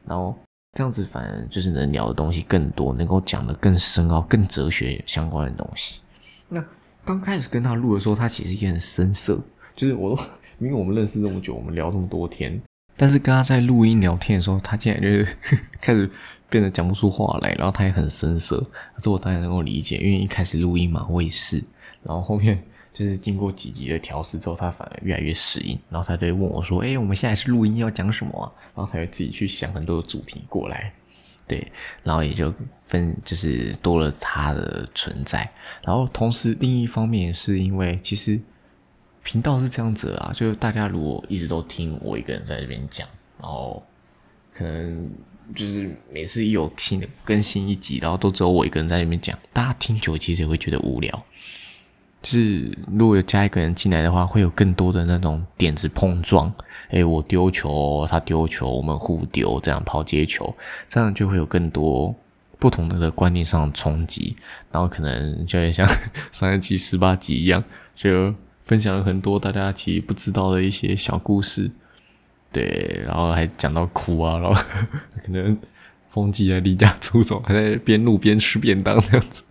[0.04, 0.36] 然后
[0.72, 6.00] 这样子反而就是能聊的东西更多，能够讲的更深奥、更哲学相关的东西。
[6.48, 6.62] 那
[7.06, 9.40] 刚开始跟他录的时候，他其实也很生涩，
[9.76, 10.22] 就是我都
[10.58, 12.60] 因为我们认识这么久，我们聊这么多天，
[12.96, 15.26] 但是跟他在录音聊天的时候，他竟然就是
[15.80, 16.10] 开始。
[16.48, 18.64] 变得讲不出话来，然后他也很生涩，
[19.02, 21.60] 这我当然能够理解，因为一开始录音嘛，我也是，
[22.04, 22.62] 然后后面
[22.94, 30.92] 就是经过几集的调试之后，他反而越来越适应，然后他就问我说：“哎，我们现在是录音，要讲什么？”然后他就自己去想很多的主题过来，
[31.46, 31.70] 对，
[32.02, 32.52] 然后也就
[32.84, 35.50] 分就是多了他的存在，
[35.84, 38.40] 然后同时另一方面是因为其实
[39.22, 43.08] 频道是这样子啊，就是大家如果一直都听我一个人在这边讲，
[43.40, 43.82] 然后
[44.52, 45.10] 可能。
[45.54, 51.24] 就是每次一有新的更新一集，然后都只有我一个人在那边讲，大家听久其实也会觉得无聊。
[52.28, 56.52] 是如果有加一个人进来的话，会有更多的那种点子碰撞。
[56.90, 60.52] 诶，我丢球，他丢球，我们互丢，这样抛接球，
[60.88, 62.12] 这样就会有更多
[62.58, 64.34] 不同的观念上的冲击。
[64.72, 65.86] 然后可能就会像
[66.32, 67.62] 上一期十八集一样，
[67.94, 71.70] 就分享了很多大家其实不知道的一些小故事。
[72.50, 74.60] 对，然后还讲到哭啊，然后
[75.24, 75.56] 可能
[76.08, 79.44] 风纪啊离家出走，还在边录边吃便当这样子。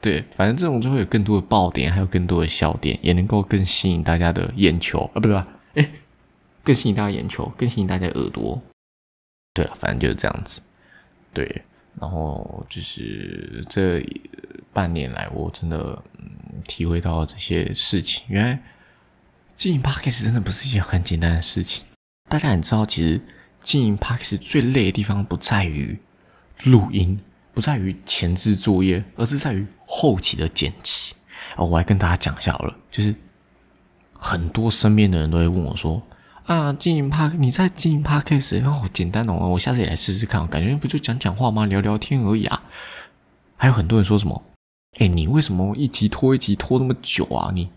[0.00, 5.46] 对，反正这种就会有更多的爆点，还有更多的笑点，也能够更吸引大家的眼球啊，不对吧？
[5.74, 5.90] 哎，
[6.64, 8.60] 更吸引大家眼球，更吸引大家耳朵。
[9.52, 10.62] 对了，反正就是这样子。
[11.34, 11.62] 对，
[12.00, 14.02] 然后就是这
[14.72, 16.30] 半年来，我真的嗯
[16.66, 18.24] 体会到这些事情。
[18.28, 18.62] 原来
[19.54, 21.84] 经营 p a c k a g e 真的不是一件很简单的事情。
[22.28, 23.20] 大家也知道，其实
[23.60, 25.98] 经营 p a r k 最累的地方不在于
[26.64, 27.20] 录音，
[27.60, 31.12] 不在于前置作业，而是在于后期的剪辑。
[31.58, 33.14] 哦，我来跟大家讲一下好了，就是
[34.14, 36.02] 很多身边的人都会问我说
[36.48, 41.66] ：“啊，经营 p a r k 你在经营 p a r k 时，然后简单哦，我下次也来试试看，感觉不就讲讲话吗？
[41.66, 42.62] 聊聊天而已啊。”
[43.58, 44.42] 还有很多人说什么
[44.98, 47.50] ：“哎，你为什么一集拖一集拖那么久啊？
[47.52, 47.70] 你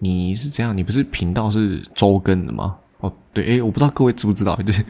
[0.00, 0.76] 你是这样？
[0.76, 4.88] 你不是频道是周更的吗？”哦，对，诶，我不知道各位知不知道，就是你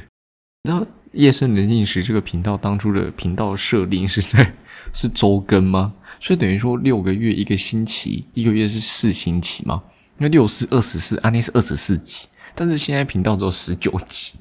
[0.65, 4.55] 知道夜深人静时这个频道当初的频道设定是在
[4.95, 5.95] 是周更吗？
[6.21, 9.83] 所以等于说六个月一个星期，一个月是四星期吗？
[10.19, 14.39] 因为六四二十四，安内是二十四集，但是现在频道只有十九集。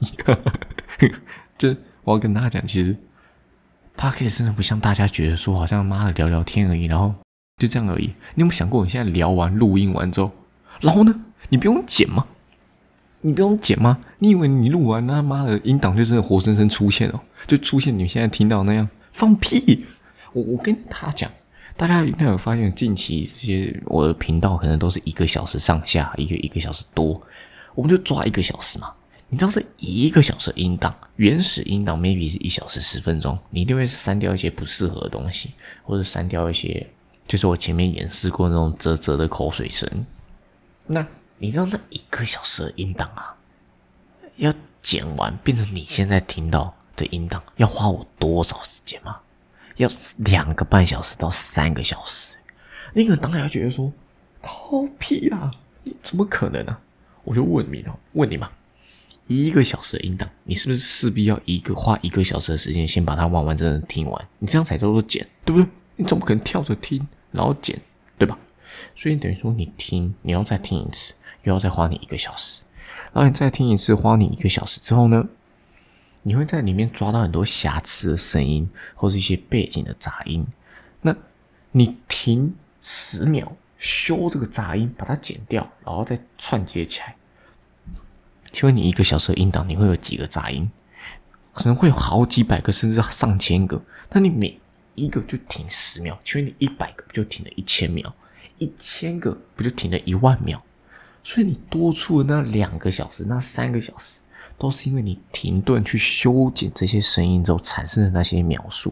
[1.58, 2.96] 就我要跟大家讲，其实
[3.96, 7.14] p a r k e 真的不像大家觉得说，好像妈的聊聊天而已，然后
[7.58, 8.08] 就这样而已。
[8.36, 10.32] 你有没有想过，你现在聊完录音完之后，
[10.82, 11.14] 然后呢，
[11.50, 12.26] 你不用剪吗？
[13.22, 14.00] 你不用剪吗？
[14.20, 17.20] 你以为你录完他妈的音档就真的活生生出现哦？
[17.46, 18.88] 就出现你现在听到那样？
[19.12, 19.86] 放屁！
[20.32, 21.30] 我我跟他讲，
[21.76, 27.22] 大家应该有发现，近期这些我的频道可能都是一个小时上下，一个一个小时多，
[27.76, 28.94] 我们就抓一个小时嘛。
[29.28, 35.52] 你知道这一个小时音档，原始音档 maybe 是一小时十分钟，你一定会删掉一些不适合的东西，
[35.84, 36.88] 或者删掉一些，
[37.28, 40.06] 就是我前面演示过那种啧啧的口水声。
[40.88, 41.06] 那。
[41.40, 43.36] 你知道那一个小时的音档啊，
[44.36, 49.18] 要剪完变成你现在听到的音档，要花我多少时间吗？
[49.78, 52.36] 要两个半小时到三个小时。
[52.94, 53.92] 那个当然要觉得说，
[54.42, 55.52] 靠屁啊！
[55.84, 56.78] 你怎么可能呢？
[57.24, 58.52] 我就问你哦，问你嘛，
[59.28, 64.28] 一个小时的音档，你是不是势必要一个花一个小时的时间先把它完完整整听完？
[64.40, 65.70] 你这样才叫做剪，对不对？
[65.96, 67.80] 你怎么可能跳着听然后剪，
[68.18, 68.38] 对吧？
[68.96, 71.14] 所以等于说你听，你要再听一次，
[71.44, 72.64] 又要再花你一个小时。
[73.14, 75.28] 然后你再听一次，花你一个小时之后呢，
[76.24, 80.46] 你会在里面抓到很多瑕疵的声音，或是一些背景的杂音。
[81.02, 81.16] 那
[81.72, 87.16] 你停十秒，修这个杂音，把它剪掉，然后再串接起来。
[88.52, 90.70] 请问你一个小时的音档，你会有几个杂音？
[91.52, 93.82] 可能会有好几百个，甚至上千个。
[94.12, 94.60] 那你每
[94.96, 98.14] 一个就停十秒，请问你一百个不就停了一千秒？
[98.60, 100.62] 一千个不就停了一万秒？
[101.30, 104.18] 所以你多出的那两个小时、那三个小时，
[104.58, 108.92] 都是因为你停顿去修剪这些声音之后产生的那些描述，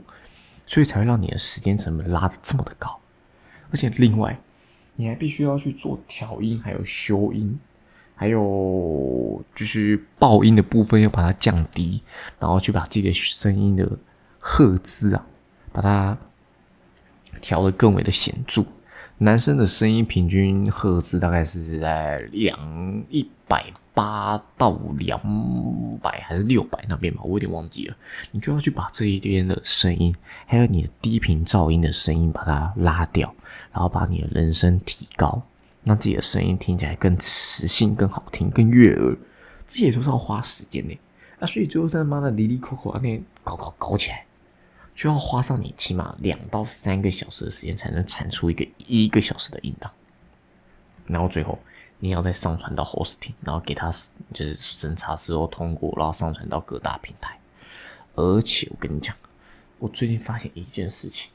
[0.68, 3.00] 所以才会让你的时间成本拉的这么的高。
[3.72, 4.40] 而且另外，
[4.98, 7.60] 你还必须要去做调音，还有修音。
[8.14, 12.04] 还有就是爆音的部分要把它降低，
[12.38, 13.90] 然后去把自己的声音的
[14.38, 15.26] 赫兹啊，
[15.72, 16.16] 把它
[17.42, 18.64] 调的更为的显著。
[19.20, 25.20] 男生的声音平均赫兹大概是在两一百八到两
[26.02, 27.96] 百还是六百那边吧，我有点忘记了。
[28.32, 30.14] 你就要去把这一边的声音，
[30.46, 33.34] 还有你的低频噪音的声音把它拉掉，
[33.72, 35.42] 然后把你的人声提高。
[35.84, 39.18] 让自己的声音听起来更磁性、更好听、更悦耳，
[39.66, 40.96] 这些都是要花时间的。
[41.40, 44.27] 那所以最后他妈的离离口口那搞搞搞起来，
[44.98, 49.92] 就要花上你起码两到三个小时的时间，才能产出一个一个小时的音档。
[51.06, 51.60] 然后最后
[52.00, 53.92] 你要再上传到 hosting，然后给他
[54.34, 57.40] 就是审查之后通过，然后上传到各大平台。
[58.16, 59.16] 而且我跟你讲，
[59.78, 61.30] 我最近发现一件事情。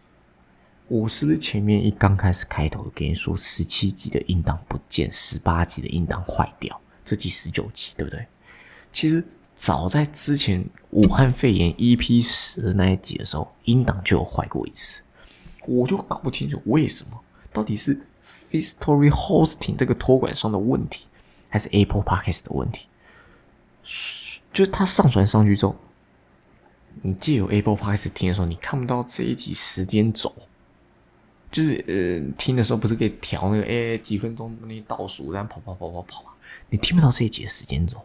[0.88, 8.26] 我是不是前面一刚开始开头跟你说十七集的音档不见，十八集的音档坏掉，这第十九集对不对？
[8.90, 9.24] 其实
[9.62, 15.00] 早在之前武汉肺炎 EP 十那一集的时候，音档就有坏过一次，
[15.68, 17.20] 我就搞不清楚为什么，
[17.52, 17.96] 到底是
[18.26, 21.06] Fistory Hosting 这个托管商的问题，
[21.48, 22.88] 还是 Apple Podcast 的问题？
[24.52, 25.76] 就是它上传上去之后，
[27.02, 30.34] 你借由 Apple Podcast 听的时候，你看不到这一集时间轴。
[31.52, 36.34] 就是呃，听的时候不是可以调那个哎几分钟那倒数，然后跑跑跑跑跑啊，
[36.68, 38.02] 你听不到这一节时间轴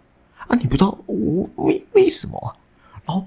[0.48, 2.56] 啊，你不知道我为为什么，
[3.06, 3.26] 然后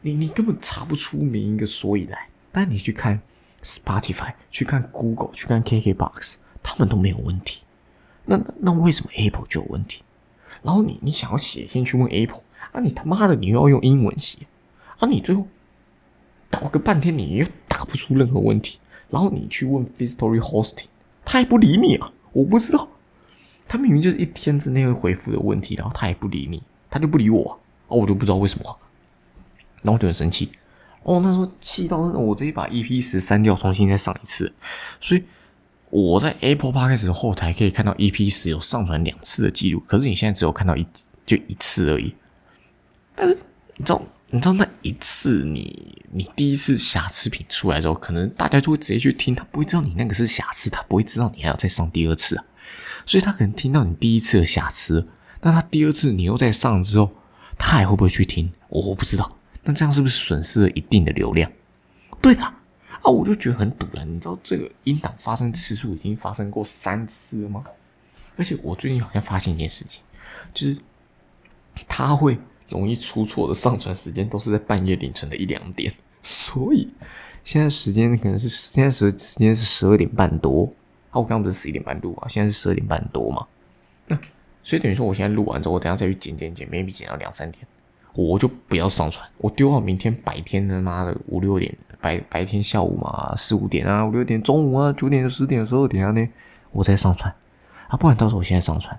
[0.00, 2.28] 你你根本查不出名一个所以来。
[2.52, 3.20] 但你去看
[3.62, 7.62] Spotify，去看 Google，去看 KKBox，他们都没有问题。
[8.24, 10.02] 那那为什么 Apple 就有问题？
[10.62, 12.42] 然后你你想要写信去问 Apple
[12.72, 14.38] 啊，你他妈的你又要用英文写
[14.98, 15.46] 啊，你最后
[16.50, 18.78] 搞个半天你又打不出任何问题。
[19.08, 20.86] 然后你去问 Fistory Hosting，
[21.24, 22.12] 他也不理你啊！
[22.32, 22.88] 我不知道，
[23.66, 27.58] 他明明就是一天之内会回复的问题，然后他也不理你，他就不理我，
[27.88, 28.78] 哦，我就不知道为什么，
[29.82, 30.50] 然后我就很生气。
[31.02, 34.52] 哦，那时候气到我直接把 EP 十删掉，重新再上一次。
[35.00, 35.22] 所以
[35.90, 40.86] 我在 Apple Podcast 后台可以看到 EP 十有上传两次的记录，可是你现在只有看到一
[41.24, 42.14] 就一次而已。
[43.14, 43.38] 但是
[43.76, 44.02] 你知道？
[44.28, 52.44] 你知道那一次你你第一次瑕疵品出来之后，可能大家就会直接去听，他不会知道你那个是瑕疵，他不会知道你还要再上第二次啊。
[53.06, 55.08] 所以他可能听到你第一次的瑕疵，
[55.40, 57.10] 那他第二次你又在上之后，
[57.56, 58.52] 他还会不会去听？
[58.68, 59.38] 我不知道。
[59.62, 61.50] 那这样是不是损失了一定的流量？
[62.20, 62.54] 对的啊，
[63.04, 64.04] 我就觉得很堵了。
[64.04, 67.64] 你知道这个音档发生次数已经发生过三次了吗？
[68.36, 70.02] 而且我最近好像发现一件事情，
[70.52, 70.76] 就是
[71.88, 72.38] 他会。
[72.68, 76.88] 容易出错的上传时间都是在半夜凌晨的一两点，所以
[77.44, 80.68] 现在时间可能是现在时时间是十二点半多，
[81.18, 83.46] 我刚刚不是十一点半录啊，现在是十二点半多嘛，
[84.06, 84.18] 那
[84.62, 87.66] 所以等于说我现在录完之后，我等下再去剪剪剪，maybe 剪到两三点，
[88.14, 96.28] 我就不要上传，我丢到明天白天他妈的五六点白白天下午嘛四五点啊五六点中午啊九点十点十二点啊呢，
[96.72, 97.34] 我再上传。
[97.88, 98.98] 啊，不然到时候我现在上传。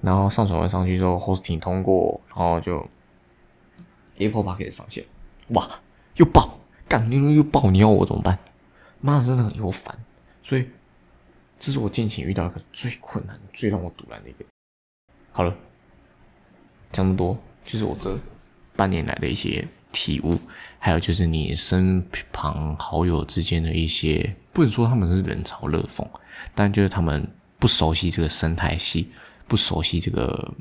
[0.00, 2.86] 然后上传完上去之后，hosting 通过，然后就
[4.18, 5.02] Apple Park 上线，
[5.48, 5.66] 哇，
[6.16, 8.38] 又爆，干又又爆，你要我怎么办？
[9.00, 9.96] 妈的，真的很又烦，
[10.42, 10.68] 所以
[11.64, 14.44] 这是我近期遇到一个最困难、最让我堵拦的一个。
[15.32, 15.56] 好了，
[16.92, 18.18] 讲那么多，就是我这
[18.76, 20.38] 半年来的一些体悟，
[20.78, 26.06] 还有就是你身旁好友之间的一些，不能说他们是冷嘲热讽，
[26.54, 27.26] 但就是他们
[27.58, 29.10] 不熟悉这个生态系。
[29.48, 30.54] 不熟悉这个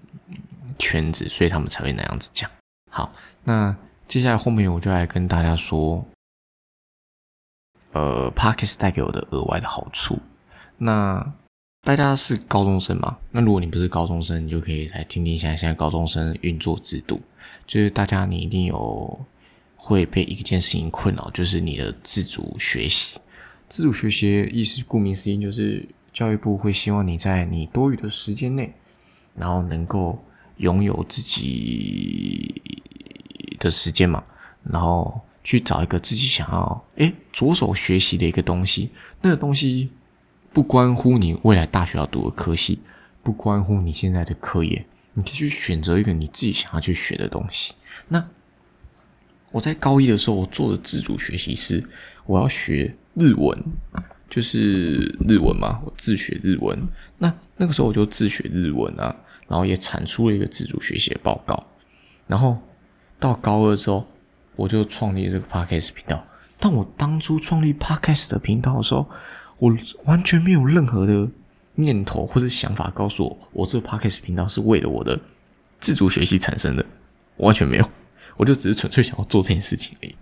[0.80, 2.50] 圈子，所以他们才会那样子讲。
[2.90, 3.76] 好，那
[4.08, 6.06] 接下来后面我就来跟大家说，
[7.92, 10.18] 呃，Parkes 带给我的额外的好处。
[10.84, 11.34] 那
[11.82, 13.18] 大家是高中生嘛？
[13.32, 17.22] 那如果你不是高中生，你就可以来听听一下现在高中生运作制度。
[17.66, 19.26] 就是大家你一定有
[19.76, 23.18] 会被一件事情困扰，就是你的自主学习。
[23.68, 25.88] 自主学习意思顾名思义就是。
[26.14, 28.72] 教育部会希望你在你多余的时间内，
[29.36, 30.24] 然后能够
[30.58, 32.62] 拥有自己
[33.58, 34.24] 的时间嘛，
[34.62, 38.92] 然后去找一个自己想要诶着手学习的一个东西。
[39.24, 39.90] 那个东西
[40.54, 42.80] 不关乎你未来大学要读的科系，
[43.24, 47.74] 不关乎你现在的课业，你可以去选择一个你自己想要去学的东西。
[48.08, 48.26] 那
[49.52, 51.84] 我在高一的时候，我做的自主学习是
[52.26, 53.64] 我要学日文。
[54.30, 56.76] 就是日文嘛，我自学日文。
[57.20, 59.16] 那那个时候我就自学日文啊，
[59.48, 61.64] 然后也产出了一个自主学习的报告。
[62.26, 62.58] 然后
[63.20, 64.08] 到高二之后，
[64.56, 66.26] 我就创立这个 podcast 频道。
[66.58, 69.08] 但我当初创立 podcast 的频道的时候，
[69.58, 69.76] 我
[70.06, 71.30] 完全没有任何的
[71.76, 75.20] 念头或者想法告诉我，我这个 podcast 频道是为了我的
[75.80, 76.86] 自主学习产生的，
[77.38, 77.90] 完全没有。
[78.38, 80.16] 我就只是纯粹想要做这件事情而已。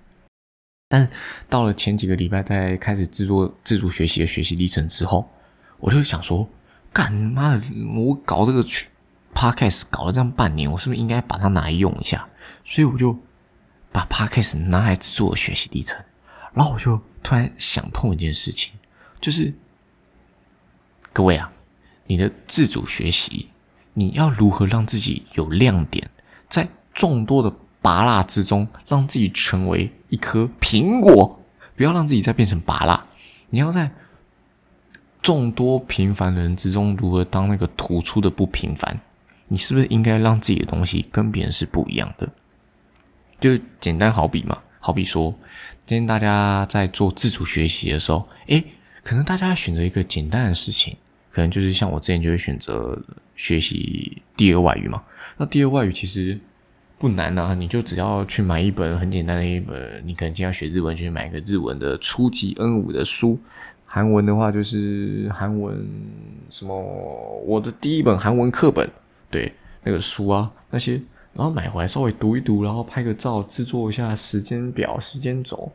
[0.90, 1.10] 但
[1.48, 5.30] 到了前几个礼拜，在开始制作自主学习的学习历程之后，
[5.80, 6.48] 我就想说：
[6.92, 7.62] 干妈的，
[7.96, 8.62] 我搞这个
[9.34, 12.28] podcast 搞了这样半年，我是不是应该把它拿来用一下？
[12.66, 13.18] 所以我就
[13.94, 15.98] 把 podcast 拿来制作学习历程。
[16.54, 18.74] 然后我就突然想通一件事情，
[19.22, 19.54] 就是
[21.14, 21.54] 各位啊，
[22.08, 23.48] 你的自主学习，
[23.94, 26.10] 你要如何让自己有亮点，
[26.50, 27.56] 在众多的。
[27.84, 31.44] 拔蜡之中，让自己成为一颗苹果，
[31.76, 33.08] 不要让自己再变成拔蜡。
[33.50, 33.90] 你要在
[35.20, 39.00] 众多平凡人之中，如何当那个突出的不平凡？
[39.48, 42.30] 你是不是应该让自己的东西跟别人是不一样的？
[43.40, 45.34] 就简单好比嘛，好比说，
[45.88, 48.64] 今天大家在做自主学习的时候，诶，
[49.04, 50.96] 可能大家选择一个简单的事情，
[51.32, 53.02] 可能就是像我之前就会选择
[53.36, 55.04] 学习第二外语嘛。
[55.38, 56.40] 那第二外语其实。
[57.02, 63.40] 不难啊，你就只要去买一本很简单的一本，你可能今天要学日文，就去买一个日文的初级 N 五的书。
[63.88, 65.84] 韩文的话就是韩文
[66.52, 66.80] 什么，
[67.44, 68.88] 我的第一本韩文课本，
[69.32, 69.52] 对
[69.84, 71.02] 那个书啊那些，
[71.34, 75.72] 然后买回来稍微读一读，然后拍个照，制作一下时间表、时间轴，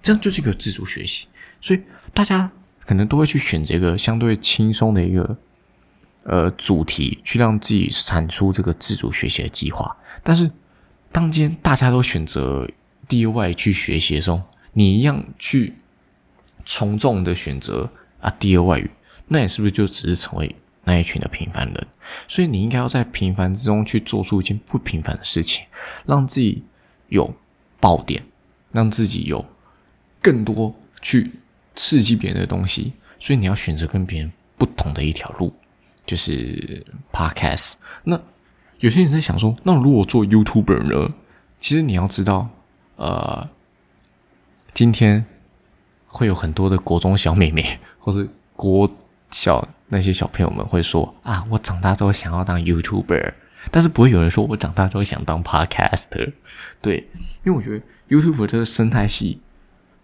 [0.00, 1.26] 这样就是一个自主学习。
[1.60, 1.80] 所以
[2.14, 2.48] 大家
[2.90, 5.36] 可能都会去选择一个相对轻松的一个
[6.24, 10.50] 呃主题，去让自己产出这个自主学习的计划，但是。
[11.12, 12.70] 当今大家都选择
[13.08, 14.40] DIY 去学习的时候，
[14.74, 15.74] 你一样去
[16.64, 18.88] 从众的选择啊第二外语，
[19.26, 21.86] 那你是不是就只是成为那一群的平凡人？
[22.28, 25.64] 所以你应该要在平凡之中去做出一件不平凡的事情，
[26.06, 26.62] 让自己
[27.08, 27.34] 有
[27.80, 28.22] 爆点，
[28.70, 29.44] 让自己有
[30.22, 30.72] 更多
[31.02, 31.32] 去
[31.74, 32.92] 刺激别人的东西。
[33.18, 35.52] 所以你要选择跟别人不同的一条路，
[36.06, 37.74] 就是 podcast。
[38.04, 38.18] 那
[38.78, 41.14] 有些人在想说，那如果做 YouTuber 呢？
[41.60, 42.48] 其实你要知道，
[42.96, 43.46] 呃，
[44.72, 45.26] 今天
[46.06, 48.90] 会有很多的国中小妹妹， 或是国
[49.30, 53.34] 小那些小朋友们会说啊，我长大之后想要当 YouTuber，
[53.70, 56.32] 但是不会有人说我长大之后想当 Podcaster。
[56.80, 57.06] 对，
[57.44, 59.42] 因为我觉得 YouTuber 这个生态系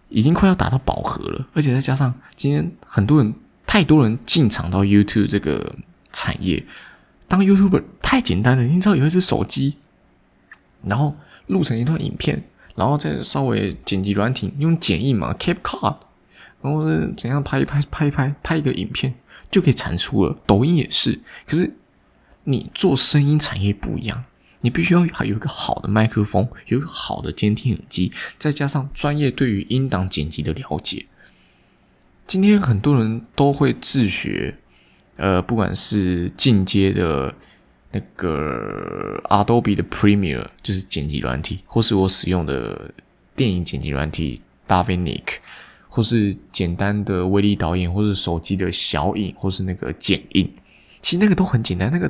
[0.09, 3.33] 已经快要达到饱和了，而且再加上今天很多人
[3.65, 5.75] 太多人进场到 YouTube 这个
[6.13, 6.65] 产业。
[7.27, 9.75] 当 YouTuber 太简单了，你知道有一只手机，
[10.83, 11.13] 然后
[11.47, 12.41] 录成一段影片，
[12.75, 15.97] 然后再稍微剪辑软体用剪映嘛，CapCut，
[16.61, 19.13] 然后是怎样拍一拍拍一拍拍一个影片
[19.51, 20.37] 就可以产出了。
[20.45, 21.75] 抖音也是，可是
[22.45, 24.23] 你做声音产业不一样，
[24.61, 31.05] 你必须要有一个好的麦克风，有一个好的监听耳机，再加上专业对于音档剪辑的了解。
[32.25, 34.55] 今天很多人都会自学。
[35.19, 37.33] 呃，不管是进阶的
[37.91, 42.93] 那个 Adobe 的 Premiere，就是剪辑软体，或是我使用的
[43.35, 45.37] 电影剪辑软体 Davinik，
[45.89, 50.47] 或是简单的威力导演，或是手机的小影，或是那个剪映，
[51.01, 52.07] 其实那个都很简单，那个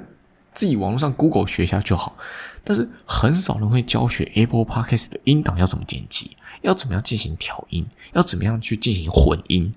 [0.57, 2.17] 自己网络上 Google 学一下就好。
[2.63, 9.73] 但是很少人会教学 Apple Podcast 的音档要怎么剪辑，要怎么样进行调音，要怎么样去进行混音，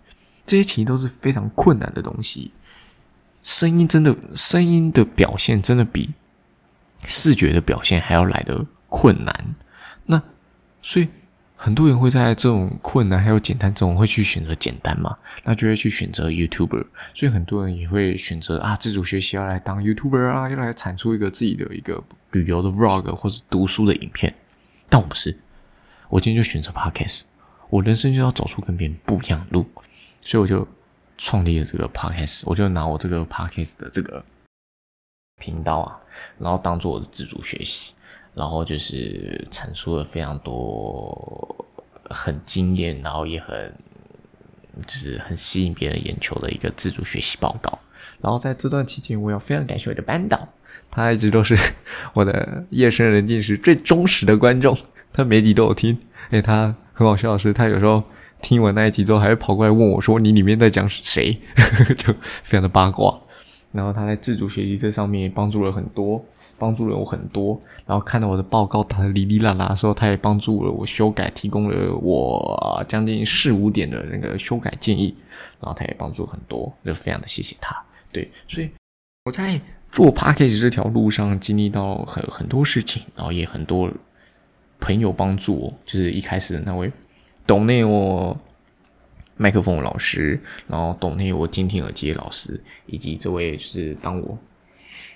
[0.46, 2.50] 这些其实都是非常困难的东西。
[3.42, 6.10] 声音真的，声音的表现真的比
[7.06, 9.54] 视觉的表现还要来的困难。
[10.06, 10.20] 那
[10.82, 11.08] 所以
[11.62, 15.14] 很多人会在这种困难还有简单中会去选择简单嘛？
[15.44, 16.86] 那就会去选择 YouTuber。
[17.12, 24.34] 所以很多人也会选择啊，自主学习要来当 YouTuber 啊，要来产出一个自己的一个旅游的 Vlog 或者读书的影片。
[24.88, 25.38] 但我不是，
[26.08, 27.24] 我今天就选择 Podcast。
[27.68, 29.66] 我人生就要走出跟别人不一样的路，
[30.22, 30.66] 所以我就。
[31.22, 34.24] 创立了这个 podcast，我就拿我这个 podcast 的这个
[35.38, 36.00] 频道啊，
[36.38, 37.92] 然后当做我的自主学习，
[38.34, 41.66] 然后就是阐述了非常多
[42.04, 43.74] 很惊艳，然后也很
[44.86, 47.78] 就是很吸引别人眼球的一个自主学习报告。
[48.20, 50.48] 然后在这段期间，我要非常感谢我的班导，
[50.90, 51.56] 他一直都是
[52.12, 54.76] 我的夜深人静时最忠实的观众，
[55.12, 55.98] 他每集都有听。
[56.30, 58.02] 哎，他很好笑的是，他有时候
[58.42, 61.40] 听完那一集之后，还会跑过来问我说：“你里面在讲谁？”
[61.98, 63.18] 就非常的八卦。
[63.72, 66.24] 然后他在自主学习这上面帮助了很多，
[66.60, 67.60] 帮助了我很多。
[67.86, 75.16] 然后看到我的报告打的哩哩啦啦的时候，他也帮助了我修改，提供了我将近四五点的那个修改建议。
[75.58, 77.76] 然后他也帮助很多，就非常的谢谢他。
[78.12, 78.70] 对，所以
[79.24, 79.60] 我在
[79.92, 83.90] 做 p a c k a g e 这条路上经历到很很多事情，然后也很多
[84.78, 86.90] 朋友帮助我，就是一开始那位
[87.46, 88.36] 懂内我
[89.36, 94.38] 麦克风老师，然后懂内我监听耳机的老师，以及这位就是当我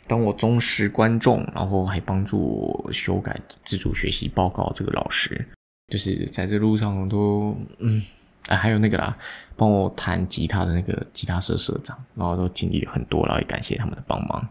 [0.07, 5.47] 当我忠实观众，然后还帮助我修改自主学习报告这个老师，
[5.89, 8.03] 就是在这路上都嗯。
[8.49, 9.17] 哎，还有那个啦，
[9.57, 14.47] 帮我弹吉他的那个吉他社社长，然后都经历很多，然后也感谢他们的帮忙。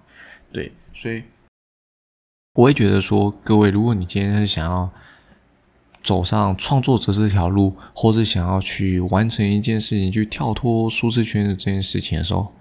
[0.52, 1.22] 对，所以
[2.56, 4.92] 我会觉得说，各位，如果你今天是想要
[6.04, 12.52] 走上创作者这条路，或者想要去完成一件事情，去跳脱舒适圈的这件事情的时候，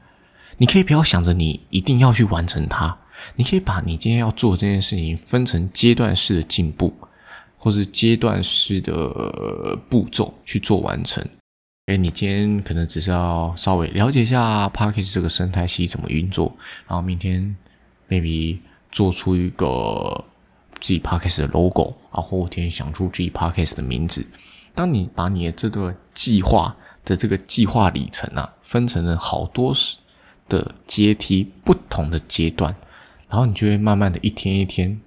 [0.63, 2.97] 你可以不要想着你一定要去完成它，
[3.35, 6.95] 你可以把你今天要做这件事情分成阶段式的进步。
[7.57, 11.25] 或是阶段式的步骤去做完成。
[11.87, 16.53] 哎，你今天可能只是要稍微了解一下 p a c k a g e 这个生态系怎么运作，
[16.89, 17.57] 然后明天
[18.09, 18.59] maybe
[18.91, 20.25] 做出一个
[20.81, 23.73] 自己 p a c k a g e 的 logo，啊，后天想出自己 p a c k a g
[23.73, 24.27] e 的名字。
[24.75, 29.73] 当你把你的这个计划的这个计划里程啊，分成了好多
[30.49, 32.75] 的阶梯，不同的阶段，
[33.29, 35.01] 然后你就会慢慢的一天一天。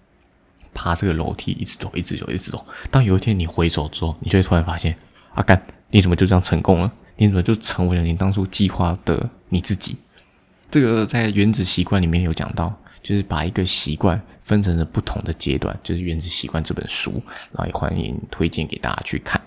[0.77, 2.65] 爬这个楼梯，一直走，一直走，一直走。
[2.91, 4.93] 当有一天你回首之后，你就会突然发现，
[5.35, 6.91] 阿甘，你怎么就这样成功了？
[7.15, 9.95] 你怎么就成为了你当初计划的你自己？
[10.69, 19.41] 这个在《原子习惯》里面有讲到，就是把一个习惯分成了不同的阶段，就是《原子习惯》这本书，然后也欢迎推荐给大家去看。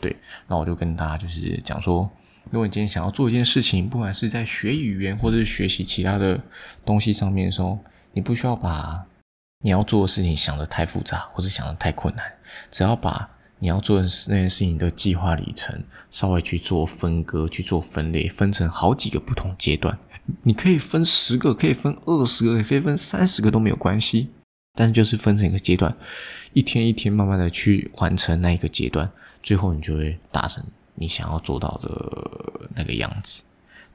[0.00, 0.14] 对，
[0.46, 2.08] 那我就跟大家就是讲说，
[2.50, 6.40] 如果你今天想要做一件事情，不管是在学语言或者是学习其他的
[6.84, 7.78] 东西上面的时候，
[8.12, 9.04] 你不需要把。
[9.64, 12.24] 你要做的事情想的太复杂，或者想的太困难，
[12.70, 19.98] 只要把你要做的那件事情的计划里程稍微去做分割、去做分类，分成好几个不同阶段。
[20.44, 24.30] 你可以分十个，可以分二十个，也可以分三十个都没有关系。
[24.76, 25.92] 但是就是分成一个阶段，
[26.52, 29.10] 一天一天慢慢的去完成那一个阶段，
[29.42, 30.64] 最后你就会达成
[30.98, 33.42] 你想要做到的那个样子。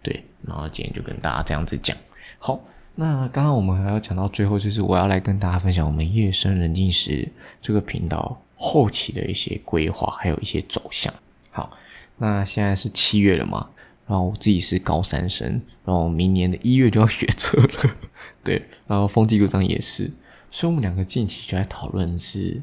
[0.01, 1.95] 对，然后今天就跟大家这样子讲，
[2.39, 2.59] 好。
[2.95, 7.27] 那刚刚我们还要讲到最后，就是我要来跟大家分享我们夜深人静时
[7.59, 11.11] 这个频道后期的一些规划，还有一些走向。
[11.49, 11.75] 好，
[12.17, 13.67] 那现在是七月了嘛，
[14.05, 17.95] 然后我自己是高三生，然后明年的一月就要学车了，
[18.45, 20.11] 对，然后风纪股长也是，
[20.51, 22.61] 所以我们两个近期就在讨论是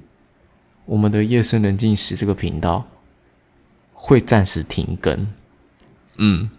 [0.85, 2.87] 我们的夜深人静时这个频道
[4.03, 5.27] 会暂时停更，
[6.17, 6.51] 嗯，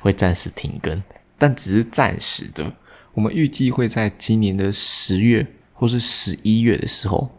[0.00, 1.00] 会暂时停更，
[1.38, 2.72] 但只是暂时的。
[3.14, 7.30] 我们预计会在今年的十月或是十一月的时候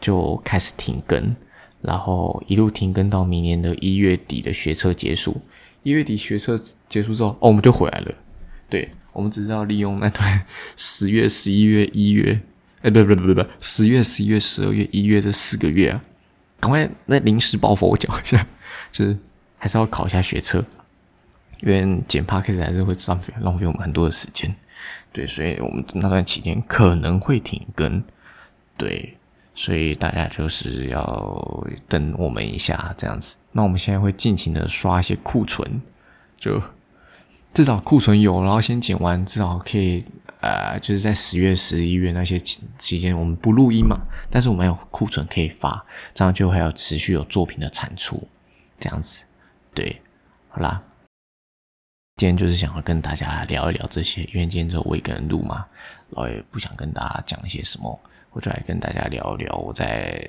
[0.00, 1.36] 就开始停更，
[1.82, 5.40] 然后一路停更到明年的一月底的学车结束。
[5.82, 6.58] 一月底学车
[6.88, 8.14] 结束之后，哦，我们就回来了。
[8.68, 12.40] 对，我们只是要利用那段十月、十一月、一月，
[12.80, 16.02] 哎，不不不不不，十月、十一月、十二月、一月这四个月啊，
[16.60, 18.46] 赶快那临时抱佛脚一下，
[18.92, 19.18] 就是
[19.58, 20.64] 还是要考一下学车，
[21.62, 24.54] 因为剪 p 开始还是会浪费浪费我们很多的时间。
[25.12, 28.02] 对，所以我们那段期间可能会停更，
[28.76, 29.16] 对，
[29.54, 33.36] 所以大家就是要等我们一下这样子。
[33.52, 35.80] 那我们现在会尽情的刷一些库存，
[36.38, 36.60] 就
[37.52, 40.04] 至少库存有，然后先剪完，至少可以
[40.40, 42.40] 呃，就是在十月、十一月那些
[42.78, 44.00] 期间，我们不录音嘛，
[44.30, 48.26] 但是我们有库存可以发，这样就还要持续有作品的产出，
[48.82, 49.22] 这样子，
[49.72, 50.02] 对，
[50.48, 50.82] 好啦。
[52.16, 55.64] 今天就是想要跟大家聊一聊这些，因为今天只有我一个人录嘛，
[56.10, 58.00] 然后也不想跟大家讲一些什么，
[58.32, 60.20] 我就来跟大家聊一聊我在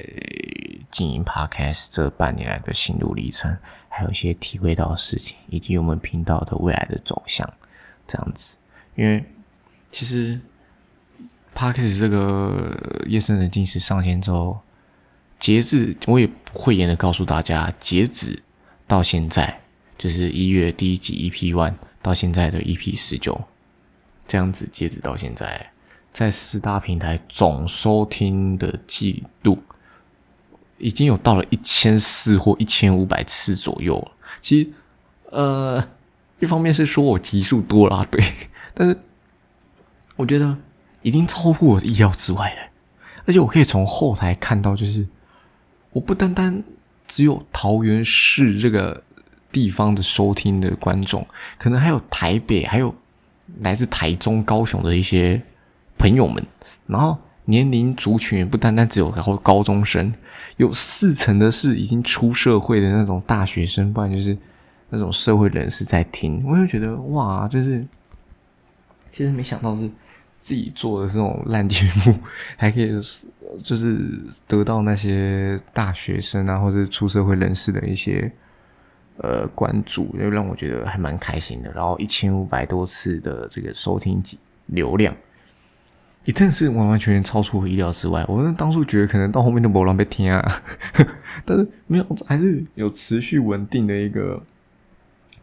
[0.92, 3.58] 经营 Podcast 这半年来的心路历程，
[3.90, 7.52] 还有一些体会到的事情，以及我们频道的未来的走向，
[8.06, 8.56] 这样子。
[8.94, 9.24] 因为
[9.92, 10.40] 其实
[11.56, 14.60] Podcast 这个夜深人静时上线之后，
[15.44, 18.42] 截止我也不会严的告诉大家，截止
[18.88, 19.60] 到现在。
[19.98, 23.42] 就是一月第一集 EP One 到现在的 EP 十九，
[24.26, 25.72] 这样子截止到现在，
[26.14, 29.62] 在四大平台总收听的记录
[30.78, 34.12] 已经有到了一千四或一千五百次左右了。
[34.42, 34.70] 其实，
[35.30, 35.86] 呃，
[36.40, 38.24] 一方面是说我集数多啦，对，
[38.74, 38.98] 但是
[40.16, 40.58] 我觉得
[41.02, 42.72] 已经超乎我的意料之外了。
[43.26, 45.06] 而且我可以从后台看到，就是
[45.94, 46.62] 我不单单
[47.08, 49.02] 只有桃园市这个
[49.52, 51.26] 地方的收听的观众，
[51.58, 52.94] 可能还有台北，还有
[53.62, 55.42] 来自台中、高雄的一些
[55.98, 56.46] 朋友们，
[56.88, 57.18] 然后。
[57.46, 60.14] 年龄族群也不单单只有然后高中生，
[60.56, 64.38] 有四成的是已经出社会的那种大学生，不然就是
[64.90, 66.42] 那种社会人士在听。
[66.48, 67.86] 我就觉得哇，就是
[69.12, 69.82] 其实没想到是
[70.40, 72.18] 自己做的这种烂节目，
[72.56, 72.94] 还可以
[73.64, 74.00] 就是
[74.48, 78.32] 得到那些大学生啊或者出社会人士的一些
[79.18, 81.72] 呃关注，就让我觉得还蛮开心的。
[81.74, 84.24] 然后一千五百多次的这个收听
[84.68, 85.16] 流量。
[86.26, 88.24] 也真的是完完全全超出我意料之外。
[88.30, 90.64] 我当初觉得可能到后面就没人被听啊，
[91.44, 94.42] 但是没有，还是有持续稳定的一个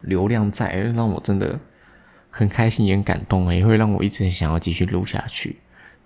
[0.01, 1.61] 流量在，让我真的
[2.31, 5.57] 很开心，也很感动，也会让我一直想要继续录下去。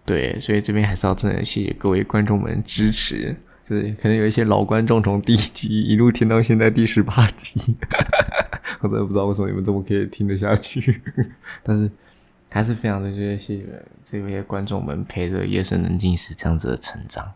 [0.05, 3.35] 对，所以这边还是要真的谢谢各位观众们支持。
[3.69, 7.75] 就是可能有一些老观众从第一集一路听到现在第十八集，
[8.81, 11.01] 我真的不知道为什么你们这么可以听得下去，
[11.63, 11.91] 但是。
[12.51, 13.67] 还是非常的谢谢
[14.05, 17.29] 这位观众们陪着夜深人静时这样子的成长，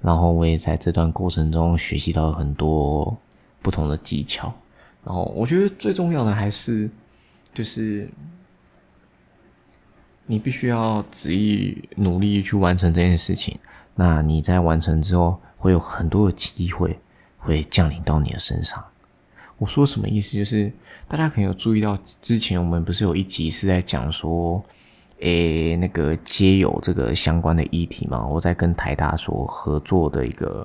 [0.00, 3.18] 然后我也在这段过程中学习到很多
[3.60, 4.54] 不同的技巧，
[5.04, 6.88] 然后我觉得最重要的还是
[7.52, 8.08] 就是
[10.30, 13.58] 你必须要执意努力去完成这件事情，
[13.96, 16.96] 那你在完成之后会有很多的机会
[17.36, 18.80] 会降临到你的身上。
[19.58, 20.36] 我说什么意思？
[20.36, 20.72] 就是
[21.08, 24.64] 大家可能有注意到，之前我们不是有一集是在讲说，
[25.18, 28.24] 诶，那个皆有这个相关的议题嘛？
[28.24, 30.64] 我在跟台大所合作的一个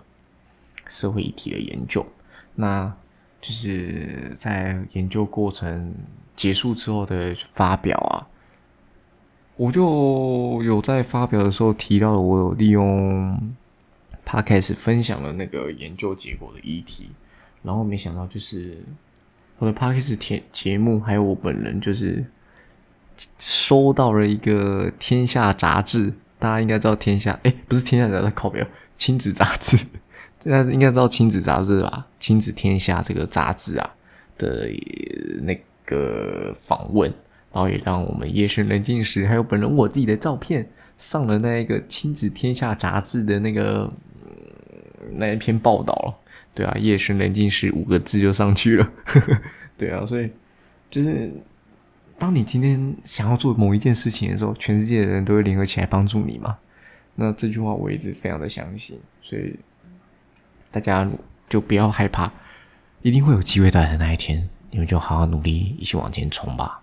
[0.86, 2.06] 社会议题的研究，
[2.54, 2.94] 那
[3.42, 5.92] 就是在研究过程
[6.36, 8.28] 结束之后的发表啊，
[9.58, 13.40] 我就有在发表的时候提到，我有利用
[14.26, 17.10] Podcast 分享了那个研究结果的议题。
[17.64, 18.78] 然后没想到，就是
[19.58, 22.24] 我的 p a r k e s 节节目，还有我本人，就是
[23.40, 26.14] 收到了一个《天下》杂志。
[26.38, 28.68] 大家应该知道《天下》，哎，不是《天下》杂志，靠边，
[28.98, 29.78] 亲子杂志。
[30.44, 32.08] 大家应该知道《亲子杂志》吧？
[32.20, 33.96] 《亲子天下》这个杂志啊
[34.38, 34.70] 的
[35.42, 37.12] 那个访问，
[37.56, 43.90] 然后也让我们夜深人静时，还有本人我自己的照片上了那一个《亲子天下》杂志的那个
[45.14, 46.14] 那一篇报道。
[46.54, 48.92] 对啊，夜深人静时五个字就上去了。
[49.78, 50.30] 对啊，所以
[50.92, 51.32] 就是
[52.18, 56.58] 当你今天想要做某一件事情的时候，全世界的人都会联合起来帮助你嘛。
[57.16, 59.58] 那这句话我一直非常的相信，所以
[60.72, 61.10] 大家
[61.48, 62.30] 就不要害怕，
[63.02, 66.82] 一定会有机会到来的那一天，你们就好好努力，一起往前冲吧。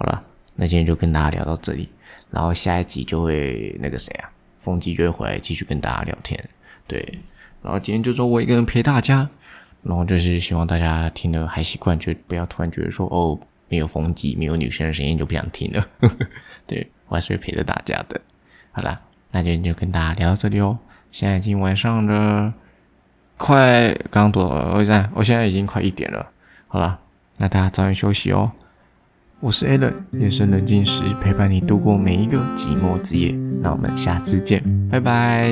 [0.00, 0.24] 好了，
[0.54, 1.90] 那今天就跟大家聊到这里，
[2.30, 6.42] 然后下一集就会那个谁啊，风纪就会回来继续跟大家聊天。
[6.86, 7.18] 对。
[7.62, 9.28] 然后今天就说我一个人陪大家，
[9.82, 15.86] 然后就是希望大家听的还习惯，就不要突然觉得说哦没有风纪，没有女生的声音就不想听了。
[16.66, 18.18] 对我还是会陪着大家的。
[18.72, 18.98] 好啦，
[19.32, 20.78] 那今天就跟大家聊到这里哦。
[21.10, 22.50] 现在已经晚上的
[23.36, 24.44] 快刚多？
[24.74, 26.30] 我在，我现在已经快一点了。
[26.68, 26.98] 好了，
[27.36, 28.52] 那大家早点休息哦。
[29.42, 33.32] 我是 Allen，夜深人静时陪伴你度过每一个寂寞之夜。
[33.62, 35.50] 那我们下次见，拜拜。